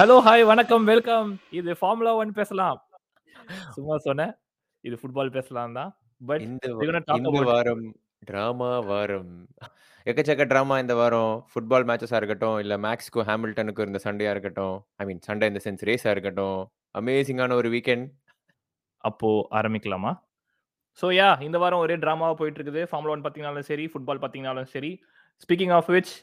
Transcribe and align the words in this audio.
Hello, 0.00 0.14
hi, 0.26 0.42
வணக்கம், 0.50 0.84
welcome. 0.90 1.30
இது 1.58 1.70
formula 1.78 2.12
1 2.18 2.30
பேசலாம். 2.36 2.76
சும்மா 3.74 3.96
சொன்னேன். 4.04 4.30
இது 4.86 4.94
ஃபுட்பால் 5.00 5.32
பேசலாம் 5.34 5.72
தான். 5.78 5.90
பட் 6.28 6.42
இந்த 6.44 6.68
இந்த 7.16 7.42
வாரம் 7.48 7.82
டிராமா 8.28 8.68
வாரம். 8.90 9.32
எக்கச்சக்க 10.06 10.44
டிராமா 10.52 10.76
இந்த 10.84 10.94
வாரம். 11.00 11.34
ஃபுட்பால் 11.50 11.86
மேட்சஸா 11.90 12.18
இருக்கட்டும், 12.20 12.56
இல்ல 12.64 12.76
மேக்ஸ்க்கும் 12.84 13.26
ஹாமில்டனுக்கும் 13.30 13.84
இருந்த 13.86 14.00
சண்டையா 14.06 14.30
இருக்கட்டும். 14.34 14.76
ஐ 15.00 15.06
மீன் 15.08 15.20
சண்டை 15.28 15.48
இன் 15.50 15.58
த 15.58 15.62
சென்ஸ் 15.66 15.84
ரேஸா 15.90 16.12
இருக்கட்டும். 16.14 16.60
அமேசிங்கான 17.00 17.58
ஒரு 17.62 17.70
வீக்கெண்ட். 17.76 18.06
அப்போ 19.04 19.30
ஆரம்பிக்கலாமா? 19.60 20.12
ஸோ 21.02 21.08
யாஹ் 21.20 21.42
இந்த 21.48 21.60
வாரம் 21.64 21.82
ஒரே 21.86 21.98
டிராமாவா 22.04 22.36
போயிட்டு 22.40 22.60
இருக்குது. 22.60 22.84
ஃபார்முலா 22.92 23.14
1 23.16 23.26
பார்த்தீங்கனாலும் 23.26 23.68
சரி, 23.72 23.86
ஃபுட்பால் 23.94 24.22
பார்த்தீங்கனாலும் 24.22 24.70
சரி. 24.76 24.92
ஸ்பீக்கிங் 25.44 25.74
ஆஃப் 25.80 25.90
விச் 25.96 26.14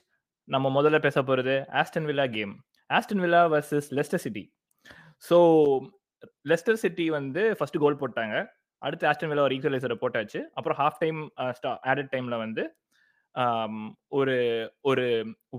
நம்ம 0.47 0.71
முதல்ல 0.79 0.99
பேச 1.05 1.21
போறது 1.29 1.57
Aston 1.81 2.09
Villa 2.11 2.27
game. 2.37 2.55
Aston 2.89 3.23
Villa 3.23 3.41
versus 3.53 3.89
Leicester 3.97 4.23
City. 4.25 4.43
So 5.23 5.37
Leicester 6.51 6.81
City 6.83 7.05
வந்து 7.19 7.41
ஃபர்ஸ்ட் 7.57 7.81
கோல் 7.83 8.01
போட்டாங்க. 8.01 8.35
அடுத்து 8.81 9.05
ஆஸ்டன் 9.11 9.31
வில்லா 9.31 9.45
ஒரு 9.47 9.55
ஈக்குவலைசர 9.57 9.95
போட்டாச்சு. 10.03 10.39
அப்புறம் 10.57 10.77
ஹால்ஃப் 10.81 11.01
டைம் 11.03 11.19
அ 11.43 11.47
ஸ்டா 11.59 11.71
ஆடட் 11.91 12.11
டைம்ல 12.15 12.37
வந்து 12.45 12.63
ஒரு 14.17 14.35
ஒரு 14.89 15.03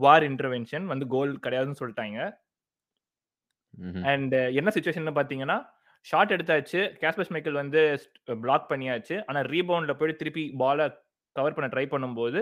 வார் 0.05 0.25
இன்டர்வென்ஷன் 0.31 0.87
வந்து 0.93 1.07
கோல் 1.15 1.33
கிடையாதுன்னு 1.45 1.81
சொல்ட்டாய்ங்க. 1.83 2.23
ம்ஹ்ம். 3.87 4.05
அண்ட் 4.13 4.35
என்ன 4.61 4.71
சிச்சுவேஷன்னு 4.77 5.15
பார்த்தீங்கன்னா, 5.19 5.57
ஷாட் 6.07 6.33
எடுத்தாச்சு. 6.37 6.81
காஸ்பர் 7.03 7.33
மைக்கேல் 7.35 7.61
வந்து 7.63 7.81
பிளாக் 8.45 8.67
பண்ணியாச்சு. 8.73 9.17
ஆனா 9.29 9.41
ரீபவுண்ட்ல 9.55 9.95
போயிட்டு 9.99 10.21
திருப்பி 10.23 10.45
பால 10.63 10.89
கவர் 11.37 11.57
பண்ண 11.57 11.69
ட்ரை 11.75 11.87
பண்ணும்போது, 11.95 12.41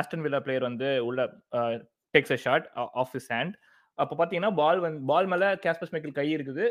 ஆஸ்டன் 0.00 0.24
வில்லா 0.26 0.40
பிளேயர் 0.46 0.68
வந்து 0.68 0.88
உள்ள 1.08 1.20
அ 1.58 1.62
takes 2.14 2.34
shot 2.46 2.66
uh 2.80 2.84
off 3.02 3.12
his 3.16 3.30
hand. 3.34 3.54
அப்ப 3.98 4.12
பார்த்தீங்கன்னா, 4.18 4.52
பால் 4.60 4.80
வந்து 4.84 5.00
பால் 5.10 5.28
மேல 5.32 5.44
காஸ்பர் 5.64 5.92
மைக்கேல் 5.94 6.18
கை 6.18 6.28
இருக்குது. 6.36 6.64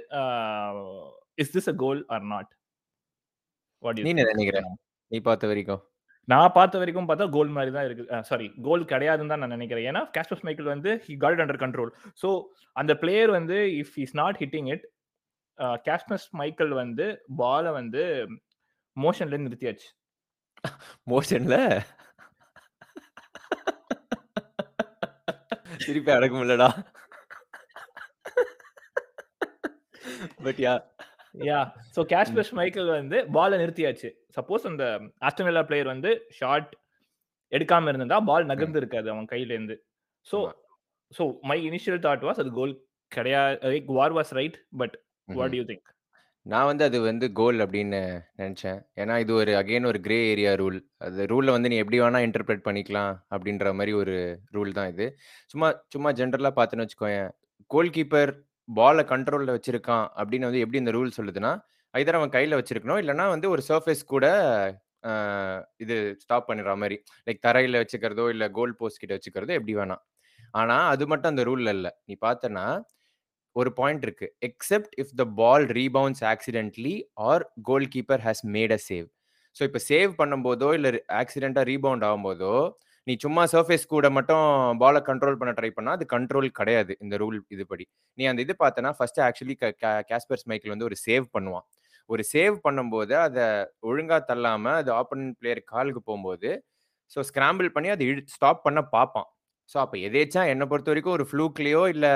Is 1.43 1.53
this 1.55 1.69
a 1.73 1.75
goal 1.83 2.01
or 2.15 2.25
not? 2.33 2.51
What 3.83 3.99
நீ 3.99 4.03
யூ 4.03 4.13
என்ன 4.13 4.23
திங்க்? 4.23 4.35
நினைக்கிற? 4.35 4.61
நீ 5.11 5.19
பார்த்த 5.29 5.51
வரைக்கும். 5.51 5.81
நான் 6.27 6.55
பார்த்த 6.57 6.79
வரைக்கும் 6.81 7.07
பார்த்தா 7.09 7.25
கோல் 7.35 7.51
மாரி 7.55 7.71
தான் 7.75 7.85
இருக்கு. 7.87 8.03
சாரி 8.29 8.47
கோல் 8.65 8.83
கிடையாதுன்னு 8.91 9.31
தான் 9.33 9.41
நான் 9.43 9.55
நினைக்கிறேன். 9.57 9.87
ஏன்னா 9.91 10.01
காஸ்பர் 10.15 10.43
மைக்கேல் 10.47 10.73
வந்து 10.73 10.91
he 11.05 11.13
got 11.23 11.35
it 11.35 11.43
under 11.43 11.61
control. 11.63 11.91
So 12.21 12.29
அந்த 12.75 12.93
பிளேயர் 13.03 13.31
வந்து 13.37 13.57
if 13.81 13.95
is 14.03 14.15
not 14.21 14.39
hitting 14.43 14.69
it 14.75 14.85
uh 15.59 15.69
Kasper 15.87 16.25
Michael 16.41 16.73
வந்து 16.83 17.05
பால 17.41 17.71
வந்து 17.79 18.03
மோஷன்ல 18.97 19.39
நிறுத்தியாச்சு. 19.45 19.89
மோஷன்ல? 21.13 21.57
சிரிப்பே 25.83 26.13
அடக்க 26.17 26.33
முடியலடா. 26.37 26.69
But 30.45 30.59
yeah. 30.65 30.81
Yeah. 31.47 31.67
So 31.95 31.99
hmm. 32.03 32.09
Kasper 32.13 32.51
Michael 32.59 32.95
வந்து 32.99 33.17
பால 33.37 33.57
நிறுத்தியாச்சு. 33.57 34.09
சப்போஸ் 34.37 34.69
அந்த 34.71 34.85
ஆஸ்டன் 35.27 35.47
வில்லா 35.49 35.63
பிளேயர் 35.69 35.93
வந்து 35.93 36.11
ஷாட் 36.39 36.71
எடுக்காம 37.51 37.89
இருந்திருந்தா, 37.89 38.19
பால். 38.29 38.49
நகர்ந்து 38.51 38.81
இருக்காது 38.81 39.07
அவன் 39.13 39.29
கையிலேருந்து. 39.31 39.75
ஸோ 40.25 40.37
ஆமா. 40.39 40.55
So 41.11 41.23
my 41.49 41.59
initial 41.69 42.01
thought 42.05 42.25
was 42.27 42.41
அது 42.43 42.51
goal 42.57 42.73
கிடையா 43.11 43.43
like 43.71 43.87
VAR 43.99 44.15
was 44.17 44.33
right. 44.39 44.57
But 44.81 44.95
what 45.27 45.55
you 45.59 45.63
think? 45.69 45.87
நான் 46.45 46.67
வந்து 46.69 46.83
அது 46.87 46.97
வந்து 47.01 47.25
கோல் 47.39 47.57
அப்படின்னு 47.63 47.99
நெனச்சேன். 48.39 48.79
ஏன்னா 49.01 49.15
இது 49.23 49.31
ஒரு 49.33 49.51
அகைன் 49.61 49.87
ஒரு 49.91 49.99
கிரே 50.05 50.19
ஏரியா 50.31 50.51
ரூல். 50.61 50.77
அது 51.05 51.25
ரூல்ல 51.31 51.55
வந்து 51.55 51.69
நீ 51.71 51.77
எப்படி 51.83 51.99
வேணா 52.01 52.19
இன்டர்பிரெட் 52.27 52.63
பண்ணிக்கலாம் 52.67 53.13
அப்படின்ற 53.33 53.73
மாரி 53.79 53.93
ஒரு 54.01 54.15
ரூல் 54.55 54.71
தான் 54.77 54.91
இது. 54.93 55.07
சும்மா 55.47 55.67
சும்மா 55.95 56.11
ஜெனரலா 56.11 56.51
பார்த்தேன்னு 56.55 56.85
வச்சுக்கோயேன். 56.85 57.29
கோல் 57.71 57.91
கீப்பர் 57.97 58.31
பால 58.69 59.01
கண்ட்ரோல்ல 59.11 59.55
வச்சிருக்கான் 59.57 60.05
அப்படின்னு 60.19 60.47
வந்து 60.49 60.63
எப்படி 60.63 60.81
இந்த 60.83 60.93
ரூல் 60.97 61.17
சொல்லுதுன்னா, 61.17 61.51
ஐதர் 61.93 62.17
அவன் 62.19 62.33
கையில 62.35 62.57
வச்சிருக்கணும். 62.59 62.99
இல்லைன்னா 63.03 63.25
வந்து 63.33 63.47
ஒரு 63.55 63.61
சர்ஃபேஸ் 63.69 64.03
கூட 64.13 64.25
இது 65.83 65.95
ஸ்டாப் 66.23 66.47
பண்ணிடுற 66.49 66.73
மாதிரி 66.81 66.97
லைக் 67.27 67.45
தரையில 67.47 67.81
வச்சுக்கிறதோ, 67.83 68.25
இல்ல 68.35 68.45
கோல் 68.57 68.75
போஸ்ட் 68.79 69.01
கிட்ட 69.03 69.13
வச்சுக்கிறதோ 69.17 69.55
எப்படி 69.59 69.75
வேணாம் 69.81 70.03
ஆனா 70.53 70.77
அது 70.93 71.05
மட்டும் 71.11 71.31
அந்த 71.33 71.43
ரூல்ல 71.49 71.71
இல்ல. 71.77 71.87
நீ 72.07 72.13
பார்த்தனா 72.27 72.65
ஒரு 73.55 73.69
பாயிண்ட் 73.79 74.03
இருக்கு. 74.07 74.27
Except 74.49 74.93
if 75.03 75.13
the 75.21 75.25
ball 75.41 75.65
rebounds 75.79 76.21
accidentally 76.33 76.95
or 77.29 77.43
goal 77.69 77.87
keeper 77.95 78.23
has 78.27 78.43
made 78.55 78.73
a 78.77 78.81
save. 78.89 79.07
So 79.55 79.63
இப்போ 79.69 79.81
சேவ் 79.89 80.11
பண்ணும்போதோ, 80.21 80.69
இல்லை 80.77 80.89
ஆக்சிடென்ட்டாக 81.21 81.65
ரீபவுண்ட் 81.71 82.05
ஆகும்போதோ, 82.09 82.55
நீ 83.09 83.13
சும்மா 83.23 83.43
சர்ஃபேஸ் 83.51 83.85
கூட 83.93 84.07
மட்டும் 84.15 84.47
பாலை 84.81 84.99
கண்ட்ரோல் 85.07 85.37
பண்ண 85.41 85.51
ட்ரை 85.59 85.69
பண்ணா, 85.77 85.91
அது 85.97 86.05
கண்ட்ரோல் 86.15 86.47
கிடையாது. 86.59 86.93
இந்த 87.03 87.15
ரூல் 87.21 87.37
இதுபடி. 87.55 87.85
நீ 88.17 88.23
அந்த 88.31 88.39
இது 88.45 88.53
பார்த்தனா 88.63 88.89
ஃபர்ஸ்ட் 88.97 89.21
ஆக்சுவலி 89.27 89.55
க 89.61 89.93
கேஸ்பர்ஸ் 90.09 90.45
மைக்கில் 90.51 90.73
வந்து 90.73 90.87
ஒரு 90.89 90.97
சேவ் 91.05 91.25
பண்ணுவான். 91.35 91.65
ஒரு 92.09 92.23
சேவ் 92.33 92.55
பண்ணும்போது 92.65 93.13
அதை 93.25 93.45
ஒழுங்காக 93.89 94.21
தள்ளாமல் 94.29 94.77
அது 94.81 94.91
ஆப்போனன்ட் 94.99 95.35
பிளேயர் 95.39 95.61
காலுக்கு 95.73 96.01
போகும்போது 96.09 96.49
ஸோ 97.11 97.21
ஸ்கிராம்பிள் 97.29 97.69
பண்ணி 97.75 97.89
அதை 97.95 98.05
இழு 98.11 98.21
ஸ்டாப் 98.35 98.61
பண்ண 98.67 98.79
பார்ப்பான். 98.95 99.27
ஸோ 99.71 99.77
அப்போ 99.83 99.97
எதேச்சா 100.07 100.41
என்னை 100.53 100.65
பொறுத்த 100.71 100.91
வரைக்கும் 100.91 101.15
ஒரு 101.17 101.25
ஃப்ளூக்லேயோ 101.31 101.81
இல்லை 101.93 102.13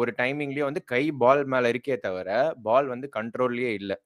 ஒரு 0.00 0.10
டைமிங்லேயோ 0.20 0.66
வந்து 0.70 0.82
கை 0.92 1.04
பால் 1.22 1.42
மேலே 1.54 1.68
இருக்கே 1.74 1.96
தவிர, 2.06 2.28
பால் 2.66 2.88
வந்து 2.94 3.08
கண்ட்ரோல்லையே 3.18 3.72
இல்லை 3.80 3.96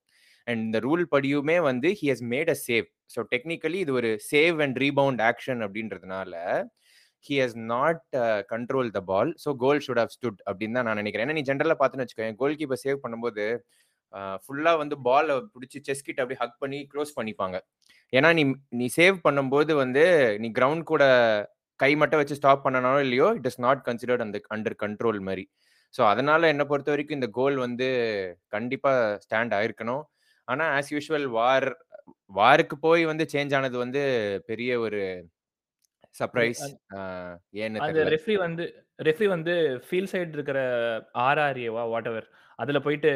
அண்ட் 0.47 0.61
இந்த 0.67 0.79
ரூல் 0.87 1.05
படியுமே 1.15 1.59
வந்து 1.71 1.89
he 2.01 2.09
has 2.13 2.25
made 2.35 2.53
a 2.55 2.59
save. 2.69 2.87
So 3.15 3.21
technically 3.33 3.79
இது 3.85 3.93
ஒரு 4.01 4.11
சேவ் 4.31 4.57
அண்ட் 4.65 4.79
ரீபவுண்ட் 4.85 5.23
ஆக்ஷன் 5.31 5.61
அப்படின்றதுனால, 5.67 6.33
he 7.27 7.37
has 7.43 7.57
not 7.75 8.03
control 8.53 8.91
the 8.99 9.01
ball. 9.11 9.31
So 9.45 9.53
goal 9.65 9.83
should 9.87 10.03
have 10.03 10.15
stood 10.17 10.41
அப்படின்னு 10.49 10.79
தான் 10.79 10.89
நான் 10.91 11.01
நினைக்கிறேன். 11.03 11.27
ஏன்னா 11.27 11.39
நீ 11.41 11.45
ஜென்ரலாக 11.51 11.79
பார்த்துன்னு 11.81 12.07
வச்சுக்கோங்க 12.07 12.41
கோல் 12.43 12.59
கீப்பர் 12.61 12.83
சேவ் 12.85 13.03
பண்ணும்போது, 13.05 13.47
ஃபுல்லாக 14.45 14.77
வந்து 14.83 14.97
பாலை 15.09 15.35
பிடிச்சி 15.55 15.79
செஸ் 15.89 16.07
கிட்ட 16.09 16.21
அப்படியே 16.25 16.41
ஹக் 16.43 16.59
பண்ணி 16.65 16.81
க்ளோஸ் 16.93 17.13
பண்ணிப்பாங்க. 17.19 17.57
ஏன்னா 18.13 18.29
நீ 18.39 18.43
நீ 18.81 18.87
சேவ் 18.99 19.17
பண்ணும்போது 19.27 19.73
வந்து, 19.83 20.05
நீ 20.43 20.49
கிரவுண்ட் 20.59 20.85
கூட 20.93 21.05
கை 21.81 21.91
மட்டும் 22.01 22.21
வச்சு 22.21 22.39
ஸ்டாப் 22.41 22.65
பண்ணனாலும் 22.67 23.05
இல்லையோ, 23.07 23.29
இட் 23.39 23.49
இஸ் 23.51 23.61
நாட் 23.67 23.81
கன்சிடர்ட் 23.89 24.25
அந்த 24.27 24.39
அண்டர் 24.57 24.77
கண்ட்ரோல் 24.85 25.21
மாதிரி 25.29 25.47
ஸோ 25.95 26.03
அதனால 26.13 26.53
பொறுத்த 26.71 26.91
வரைக்கும் 26.93 27.19
இந்த 27.19 27.29
கோல் 27.39 27.57
வந்து 27.65 27.87
கண்டிப்பாக 28.55 29.19
ஸ்டாண்ட் 29.25 29.53
ஆயிருக்கணும். 29.59 30.03
ஆனால் 30.49 30.71
ஆஸ் 30.79 30.91
யூஷுவல் 30.95 31.27
வார் 31.37 31.67
வாருக்கு 32.31 32.77
போய் 32.79 33.03
வந்து 33.11 33.25
சேஞ்ச் 33.33 33.55
ஆனது 33.59 33.77
வந்து 33.85 34.03
பெரிய 34.51 34.71
ஒரு 34.81 35.01
சர்ப்ரைஸ். 36.21 36.63
ஏன்னு 37.63 37.81
அந்த 37.81 37.93
தெரியல. 37.93 38.13
ரெஃப்ரி 38.15 38.37
வந்து 38.45 38.65
ரெஃப்ரி 39.09 39.27
வந்து 39.35 39.55
ஃபீல்ட் 39.87 40.13
சைடு 40.13 40.37
இருக்கிற 40.39 40.61
ஆர்ஆர்ஏவா 41.27 41.83
வாட்டெவர் 41.93 42.27
அதுல 42.59 42.79
போயிட்டு 42.87 43.11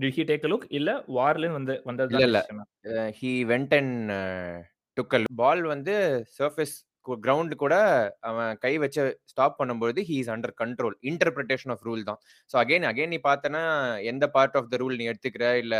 டிட் 0.00 0.16
ஹி 0.16 0.22
டேக் 0.30 0.46
லுக்? 0.52 0.66
இல்ல 0.78 0.90
வார்லன்னு 1.16 1.58
வந்து 1.58 1.74
வந்தது 1.90 2.10
இல்ல, 2.12 2.18
தான் 2.18 2.28
இல்ல. 2.28 2.40
அ 2.94 3.08
he 3.18 3.32
went 3.52 3.74
and 3.78 3.98
took 4.96 5.16
ball 5.42 5.62
வந்து 5.74 5.94
சர்ஃபேஸ் 6.38 6.74
கிரவுண்ட் 7.24 7.54
கூட 7.62 7.74
அவன் 8.30 8.58
கை 8.64 8.72
வச்சு 8.82 9.02
ஸ்டாப் 9.32 9.58
பண்ணும்போது 9.60 10.00
he 10.08 10.16
is 10.22 10.32
under 10.34 10.54
control. 10.62 10.96
Interpretation 11.10 11.72
of 11.74 11.84
rule 11.88 12.02
தான். 12.10 12.20
ஸோ 12.50 12.56
அகைன் 12.62 12.86
அகைன் 12.90 13.12
நீ 13.14 13.18
பார்த்தன்னா, 13.28 13.62
எந்த 14.12 14.24
பார்ட் 14.36 14.58
ஆஃப் 14.60 14.70
த 14.72 14.80
ரூல் 14.82 14.98
நீ 15.00 15.06
எடுத்துக்கிற, 15.12 15.46
இல்ல 15.64 15.76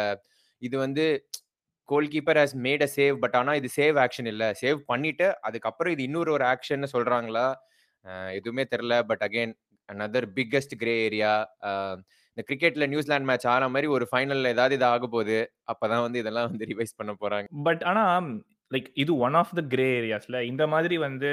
இது 0.63 0.77
வந்து 0.79 1.05
goal 1.91 2.09
keeper 2.13 2.39
has 2.41 2.55
made 2.67 2.85
a 2.87 2.91
save. 2.97 3.17
But 3.23 3.37
ஆனா 3.41 3.53
இது 3.61 3.69
சேவ் 3.77 3.97
ஆக்ஷன் 4.05 4.29
இல்ல. 4.33 4.45
சேவ் 4.63 4.79
பண்ணிட்டு, 4.93 5.27
அதுக்கப்புறம் 5.49 5.95
இது 5.95 6.03
இன்னொரு 6.09 6.31
ஒரு 6.37 6.45
ஆக்ஷன்னு 6.53 6.89
சொல்றாங்களா? 6.95 7.47
அ 8.05 8.11
எதுவுமே 8.39 8.65
தெரியல. 8.73 8.97
But 9.11 9.25
again 9.29 9.55
another 9.89 10.27
biggest 10.37 10.75
grey 10.83 10.95
area. 11.07 11.33
இந்த 12.31 12.43
கிரிக்கெட்ல 12.49 12.87
நியூசிலாந்து 12.93 13.29
மேட்ச் 13.31 13.49
ஆன 13.55 13.69
மாரி 13.75 13.89
ஒரு 13.97 14.05
ஃபைனல்ல 14.11 14.53
ஏதாவது 14.55 14.77
இது 14.79 14.87
ஆகப்போது. 14.93 15.37
அப்பதான் 15.73 16.05
வந்து 16.07 16.21
இதெல்லாம் 16.23 16.49
வந்து 16.51 16.69
ரிவைஸ் 16.73 16.99
பண்ண 17.01 17.13
போறாங்க. 17.23 17.47
பட் 17.69 17.83
ஆனா 17.91 18.05
லைக் 18.71 18.89
இது 19.03 19.13
ஒன் 19.27 19.37
ஆஃப் 19.41 19.55
த 19.59 19.65
கிரே 19.73 19.89
ஏரியாஸ்ல. 19.99 20.39
இந்த 20.53 20.65
மாதிரி 20.75 20.97
வந்து 21.07 21.31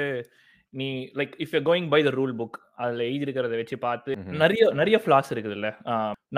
நீ 0.72 0.88
like 1.18 1.34
if 1.44 1.54
you 1.56 1.60
going 1.68 1.86
by 1.92 2.00
the 2.06 2.10
rule 2.16 2.32
book 2.40 2.56
அதுல 2.82 3.02
எழுதியிருக்கிறத 3.10 3.58
வச்சு 3.60 3.76
பார்த்து. 3.86 4.10
நெறைய 4.42 4.64
நெறைய 4.80 4.96
ஃப்ளாஸ் 5.04 5.30
இருக்குதுல்ல. 5.34 5.68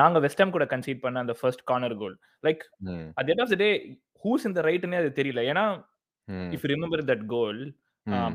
நாங்க 0.01 0.19
வெஸ்ட் 0.27 0.43
ஹாம் 0.43 0.55
கூட 0.57 0.67
கன்சீட் 0.73 1.03
பண்ண 1.05 1.25
அந்த 1.25 1.35
first 1.41 1.65
corner 1.71 1.97
goal. 2.03 2.17
Like. 2.45 2.63
At 3.21 3.31
end 3.33 3.43
of 3.45 3.53
the 3.55 3.59
day 3.65 3.71
who's 4.25 4.47
in 4.47 4.53
the 4.53 4.63
ரைட்ன்னே 4.63 4.99
அது 4.99 5.13
தெரியல. 5.17 5.43
ஏன்னா. 5.53 5.65
If 6.57 6.67
remember 6.73 7.05
that 7.09 7.27
goal. 7.29 7.63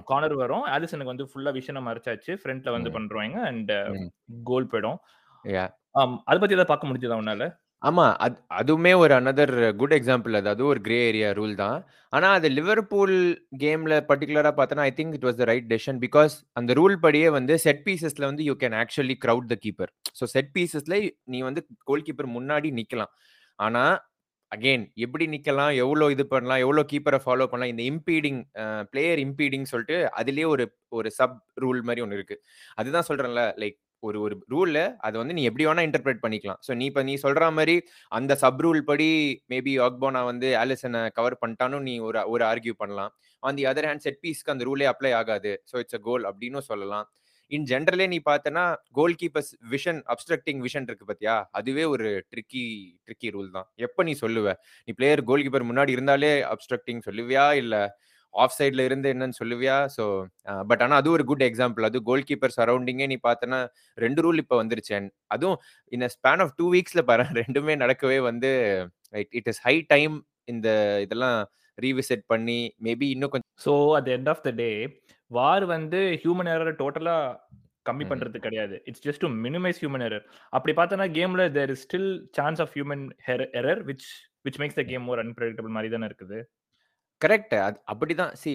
Corner 0.07 0.35
வரும். 0.35 0.65
ஆலிசனுக்கு 0.67 1.13
வந்து 1.13 1.29
ஃபுல்லா 1.29 1.51
விஷன 1.57 1.81
மறைச்சாச்சு. 1.87 2.33
ஃப்ரண்ட்ல 2.41 2.71
வந்து 2.71 2.89
ம். 2.89 2.95
பண்ருவாங்க 2.97 3.37
அண்ட். 3.49 3.73
கோல் 4.43 4.71
போயிடும். 4.71 4.99
அத 6.25 6.37
பத்தி 6.37 6.55
ஏதாவது 6.55 6.71
பார்க்க 6.71 6.89
முடிஞ்சதா 6.89 7.19
உன்னால? 7.21 7.45
ஆமா. 7.81 8.05
அத் 8.25 8.37
அதுவுமே 8.59 8.91
ஒரு 8.97 9.13
அனதர் 9.15 9.51
குட் 9.75 9.95
எக்ஸாம்பிள் 9.97 10.37
அது. 10.39 10.49
அதுவும் 10.49 10.71
ஒரு 10.71 10.81
கிரே 10.81 10.97
ஏரியா 11.07 11.29
ரூல் 11.31 11.55
தான். 11.55 11.77
ஆனா 12.13 12.27
அது 12.31 12.47
லிவர்பூல் 12.51 13.15
கேம்ல 13.59 13.95
பர்ட்டிகுலரா 14.09 14.51
பார்த்தன்னா, 14.59 14.85
I 14.87 14.93
think 14.97 15.15
it 15.17 15.27
was 15.27 15.39
the 15.41 15.45
right 15.45 15.67
decision. 15.73 15.99
Because 16.05 16.33
அந்த 16.53 16.73
ரூல் 16.73 16.95
படியே 16.99 17.29
வந்து 17.31 17.55
செட் 17.59 17.83
பீஸஸ்ல 17.87 18.25
வந்து 18.25 18.45
you 18.45 18.55
can 18.63 18.77
actually 18.81 19.17
crowd 19.25 19.49
the 19.53 19.57
keeper. 19.65 19.91
So 20.19 20.25
set 20.35 20.51
பீஸஸ்ல 20.55 20.97
நீ 21.27 21.41
வந்து 21.41 21.63
கோல் 21.83 22.05
கீப்பர் 22.07 22.29
முன்னாடி 22.37 22.71
நிக்கலாம். 22.79 23.13
ஆனா 23.59 23.83
அகைன் 24.55 24.83
எப்படி 25.05 25.25
நிக்கலாம்? 25.27 25.71
எவ்வளோ 25.83 26.05
இது 26.15 26.23
பண்ணலாம்? 26.27 26.61
எவ்வளோ 26.65 26.81
கீப்பரை 26.91 27.19
ஃபாலோ 27.23 27.45
பண்ணலாம்? 27.51 27.71
இந்த 27.73 27.83
இம்பீடிங் 27.91 28.39
பிளேயர் 28.91 29.21
இம்பீடிங் 29.25 29.65
சொல்லிட்டு 29.71 29.97
அதுலேயே 30.19 30.47
ஒரு 30.55 30.65
ஒரு 30.91 31.09
சப் 31.19 31.39
ரூல் 31.63 31.81
மாதிரி 31.87 32.03
ஒன்று 32.05 32.17
இருக்கு. 32.19 32.37
அதுதான் 32.77 33.07
சொல்றேன்ல. 33.09 33.43
லைக் 33.63 33.77
ஒரு 34.03 34.17
ஒரு 34.25 34.35
ரூல்ல 34.53 34.79
அதை 35.05 35.15
வந்து 35.21 35.35
நீ 35.37 35.43
எப்படி 35.49 35.65
வேணா 35.67 35.83
இன்டர்பிரேட் 35.87 36.23
பண்ணிக்கலாம். 36.23 36.59
ஸோ 36.65 36.71
நீ 36.79 36.85
இப்போ 36.91 37.03
நீ 37.03 37.13
சொல்ற 37.23 37.45
மாதிரி 37.57 37.75
அந்த 38.11 38.33
சப் 38.43 38.61
ரூல் 38.65 38.81
படி 38.89 39.07
மேபி 39.53 39.73
ஆக்போனா 39.87 40.21
வந்து 40.31 40.49
ஆலிசனை 40.61 41.01
கவர் 41.17 41.39
பண்ணிட்டானு 41.41 41.79
நீ 41.87 41.93
ஒரு 42.07 42.21
ஒரு 42.33 42.43
ஆர்கியூ 42.51 42.75
பண்ணலாம். 42.83 43.11
On 43.43 43.57
the 43.59 43.65
other 43.71 43.87
hand 43.89 44.05
set 44.07 44.21
பீஸ்க்கு 44.23 44.53
அந்த 44.55 44.65
ரூலே 44.69 44.87
அப்ளை 44.93 45.13
ஆகாது. 45.21 45.53
ஸோ 45.71 45.75
இட்ஸ் 45.83 45.97
அ 45.99 46.03
கோல் 46.09 46.25
அப்படின்னும் 46.31 46.67
சொல்லலாம். 46.71 47.07
இன் 47.51 47.65
ஜென்ரலே 47.71 48.05
நீ 48.13 48.17
பார்த்தனா 48.29 48.63
goal 48.97 49.15
keepers 49.21 49.51
vision 49.73 49.99
obstructing 50.13 50.61
vision 50.65 50.87
இருக்கு 50.89 51.05
பத்தியா 51.11 51.35
அதுவே 51.59 51.83
ஒரு 51.93 52.07
ட்ரிக்கி 52.31 52.63
ட்ரிக்கி 53.05 53.29
ரூல் 53.35 53.49
தான். 53.57 53.67
எப்ப 53.85 54.03
நீ 54.07 54.13
சொல்லுவ? 54.23 54.47
நீ 54.87 54.93
பிளேயர் 54.99 55.21
கோல் 55.29 55.43
கீப்பர் 55.45 55.69
முன்னாடி 55.71 55.95
இருந்தாலே 55.97 56.31
அப்ஸ்ட்ரக்டிங் 56.53 57.01
சொல்லுவியா? 57.07 57.45
இல்ல 57.61 57.75
ஆஃப் 58.33 58.55
சைட்ல 58.57 58.85
இருந்து 58.87 59.07
என்னன்னு 59.13 59.39
சொல்லுவியா? 59.41 59.75
ஸோ 59.95 60.03
பட் 60.69 60.81
ஆனால் 60.85 60.99
அது 61.01 61.09
ஒரு 61.15 61.23
குட் 61.29 61.45
எக்ஸாம்பிள். 61.49 61.87
அதுவும் 61.89 62.07
கோல் 62.09 62.27
கீப்பர் 62.29 62.55
சரௌண்டிங்கே 62.57 63.07
நீ 63.11 63.17
பார்த்தனா 63.27 63.59
ரெண்டு 63.97 64.23
ரூல் 64.25 64.41
இப்போ 64.43 64.57
வந்துருச்சு. 64.61 64.97
அதுவும் 65.35 65.59
இன் 65.91 66.07
ஸ்பேன் 66.17 66.43
ஆஃப் 66.45 66.55
2 66.59 66.67
வீக்ஸ்ல 66.75 67.03
பாரேன் 67.11 67.31
2மே 67.39 67.75
நடக்கவே 67.83 68.17
வந்து 68.29 68.51
இட் 69.39 69.49
இஸ் 69.53 69.61
ஹை 69.67 69.75
டைம் 69.93 70.15
இந்த 70.53 70.67
இதெல்லாம் 71.05 71.37
ரீவிசிட் 71.77 72.25
பண்ணி 72.31 72.59
மேபி 72.85 73.07
இன்னும் 73.13 73.31
கொஞ்சம் 73.31 73.51
so 73.65 73.73
at 73.99 74.09
end 74.15 74.29
of 74.33 74.43
the 74.47 74.51
day 74.61 74.69
VAR 75.27 75.65
வந்து 75.65 75.99
ஹியூமன் 76.23 76.49
எரர 76.55 76.71
டோட்டலா 76.81 77.15
கம்மி. 77.89 78.05
பண்றது 78.11 78.37
கிடையாது. 78.37 78.81
It's 78.85 79.03
just 79.07 79.23
to 79.23 79.27
minimise 79.27 79.79
human 79.81 80.05
error. 80.07 80.25
அப்படி 80.49 80.73
பார்த்தோம்னா 80.77 81.07
கேம்ல 81.17 81.51
there 81.51 81.69
is 81.69 81.83
still 81.87 82.09
chance 82.31 82.61
of 82.61 82.71
human 82.75 83.03
er 83.27 83.47
error 83.61 83.81
which 83.89 84.07
which 84.47 84.59
makes 84.61 84.79
the 84.79 84.83
game 84.83 85.03
more 85.03 85.21
unpredictable 85.25 85.75
மாரி 85.77 85.89
தானே 85.89 86.07
இருக்குது. 86.11 86.39
கரெக்ட். 87.21 87.77
அப்படிதான் 87.91 88.33
சி 88.33 88.51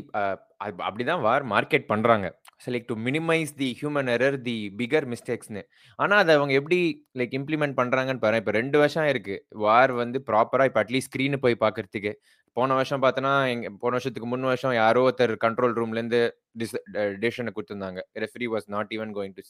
அப் 0.61 0.83
அப்படிதான் 0.87 1.23
வார் 1.27 1.45
மார்க்கெட் 1.53 1.87
பண்றாங்க. 1.91 2.27
So 2.63 2.69
like 2.75 2.89
to 2.89 2.97
minimise 3.07 3.53
the 3.61 3.69
human 3.81 4.11
error, 4.15 4.37
the 4.49 4.57
bigger 4.81 5.07
மிஸ்டேக்ஸ்ன்னு. 5.13 5.63
ஆனா 5.99 6.17
அத 6.23 6.35
அவங்க 6.39 6.55
எப்படி 6.61 6.79
லைக் 7.21 7.35
இம்ப்ளிமெண்ட் 7.39 7.79
பண்றாங்கன்னு 7.79 8.23
பாரேன். 8.25 8.43
இப்ப 8.45 8.53
2 8.53 8.79
வருஷம் 8.83 9.05
ஆயிருக்கு. 9.05 9.37
வார் 9.65 9.95
வந்து 9.95 10.21
ப்ராப்பரா 10.31 10.67
இப்ப 10.71 10.83
அட்லீஸ்ட் 10.85 11.11
ஸ்க்ரீன் 11.11 11.43
போய் 11.47 11.63
பார்க்கறதுக்கு. 11.65 12.13
போன 12.57 12.75
வருஷம் 12.75 13.03
பார்த்தோன்னா, 13.03 13.33
எங்க 13.53 13.67
போன 13.83 13.93
வருஷத்துக்கு 13.97 14.29
முன் 14.29 14.47
வருஷம் 14.49 14.75
யாரோ 14.75 15.03
ஒருத்தர் 15.09 15.33
கண்ட்ரோல் 15.45 15.75
ரூம்லேருந்து 15.79 16.21
டிஸ் 16.61 16.75
டிசிஷன 17.21 17.53
குடுத்திருந்தாங்க. 17.57 18.01
Referee 18.19 18.47
was 18.55 18.67
not 18.69 18.91
even 18.97 19.13
going 19.19 19.35
to. 19.37 19.45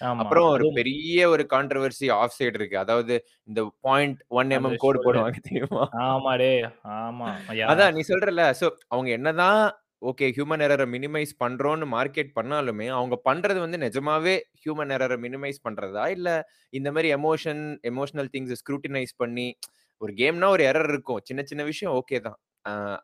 ஆமா. 0.00 0.20
அப்புறம் 0.22 0.46
ஒரு 0.50 0.66
பெரிய 0.72 1.28
ஒரு 1.28 1.44
கான்ட்ரோவர்சி 1.54 2.08
ஆஃப் 2.16 2.36
சைட் 2.38 2.58
இருக்கு. 2.60 2.76
அதாவது 2.78 3.14
இந்த 3.48 3.60
0.1 3.84 4.14
அந்த 4.44 4.56
எம்எம் 4.58 4.80
கோடு. 4.84 5.00
போடுவாங்க 5.06 5.40
தெரியுமா? 5.48 5.84
ஆமா 6.06 6.32
டேய். 6.36 6.64
ஆமா. 7.00 7.28
அதான் 7.72 7.94
நீ 7.98 8.04
சொல்றல்ல. 8.12 8.46
ஸோ 8.62 8.68
அவங்க 8.88 9.10
என்னதான் 9.18 9.60
ஓகே 10.02 10.26
ஹியூமன் 10.36 10.62
எரரை 10.64 10.86
மினிமைஸ் 10.94 11.32
பண்றோம்னு 11.42 11.86
மார்க்கெட் 11.94 12.30
பண்ணாலுமே, 12.38 12.86
அவங்க 12.96 13.16
பண்றது 13.28 13.58
வந்து 13.58 13.78
நிஜமாவே 13.78 14.34
ஹியூமன் 14.62 14.92
எரரை 14.96 15.16
மினிமைஸ் 15.16 15.60
பண்றதா? 15.66 16.04
இல்ல 16.08 16.28
இந்த 16.72 16.88
மாதிரி 16.92 17.10
எமோஷன் 17.14 17.62
எமோஷனல் 17.90 18.30
திங்ஸை 18.34 18.58
ஸ்க்ரூட்டினைஸ் 18.62 19.14
பண்ணி 19.16 19.48
ஒரு 20.00 20.12
கேம்னா 20.12 20.48
ஒரு 20.48 20.64
எரர் 20.70 20.90
இருக்கும். 20.92 21.22
சின்ன 21.24 21.42
சின்ன 21.44 21.64
விஷயம் 21.64 21.94
ஓகே 22.00 22.18
தான். 22.20 22.38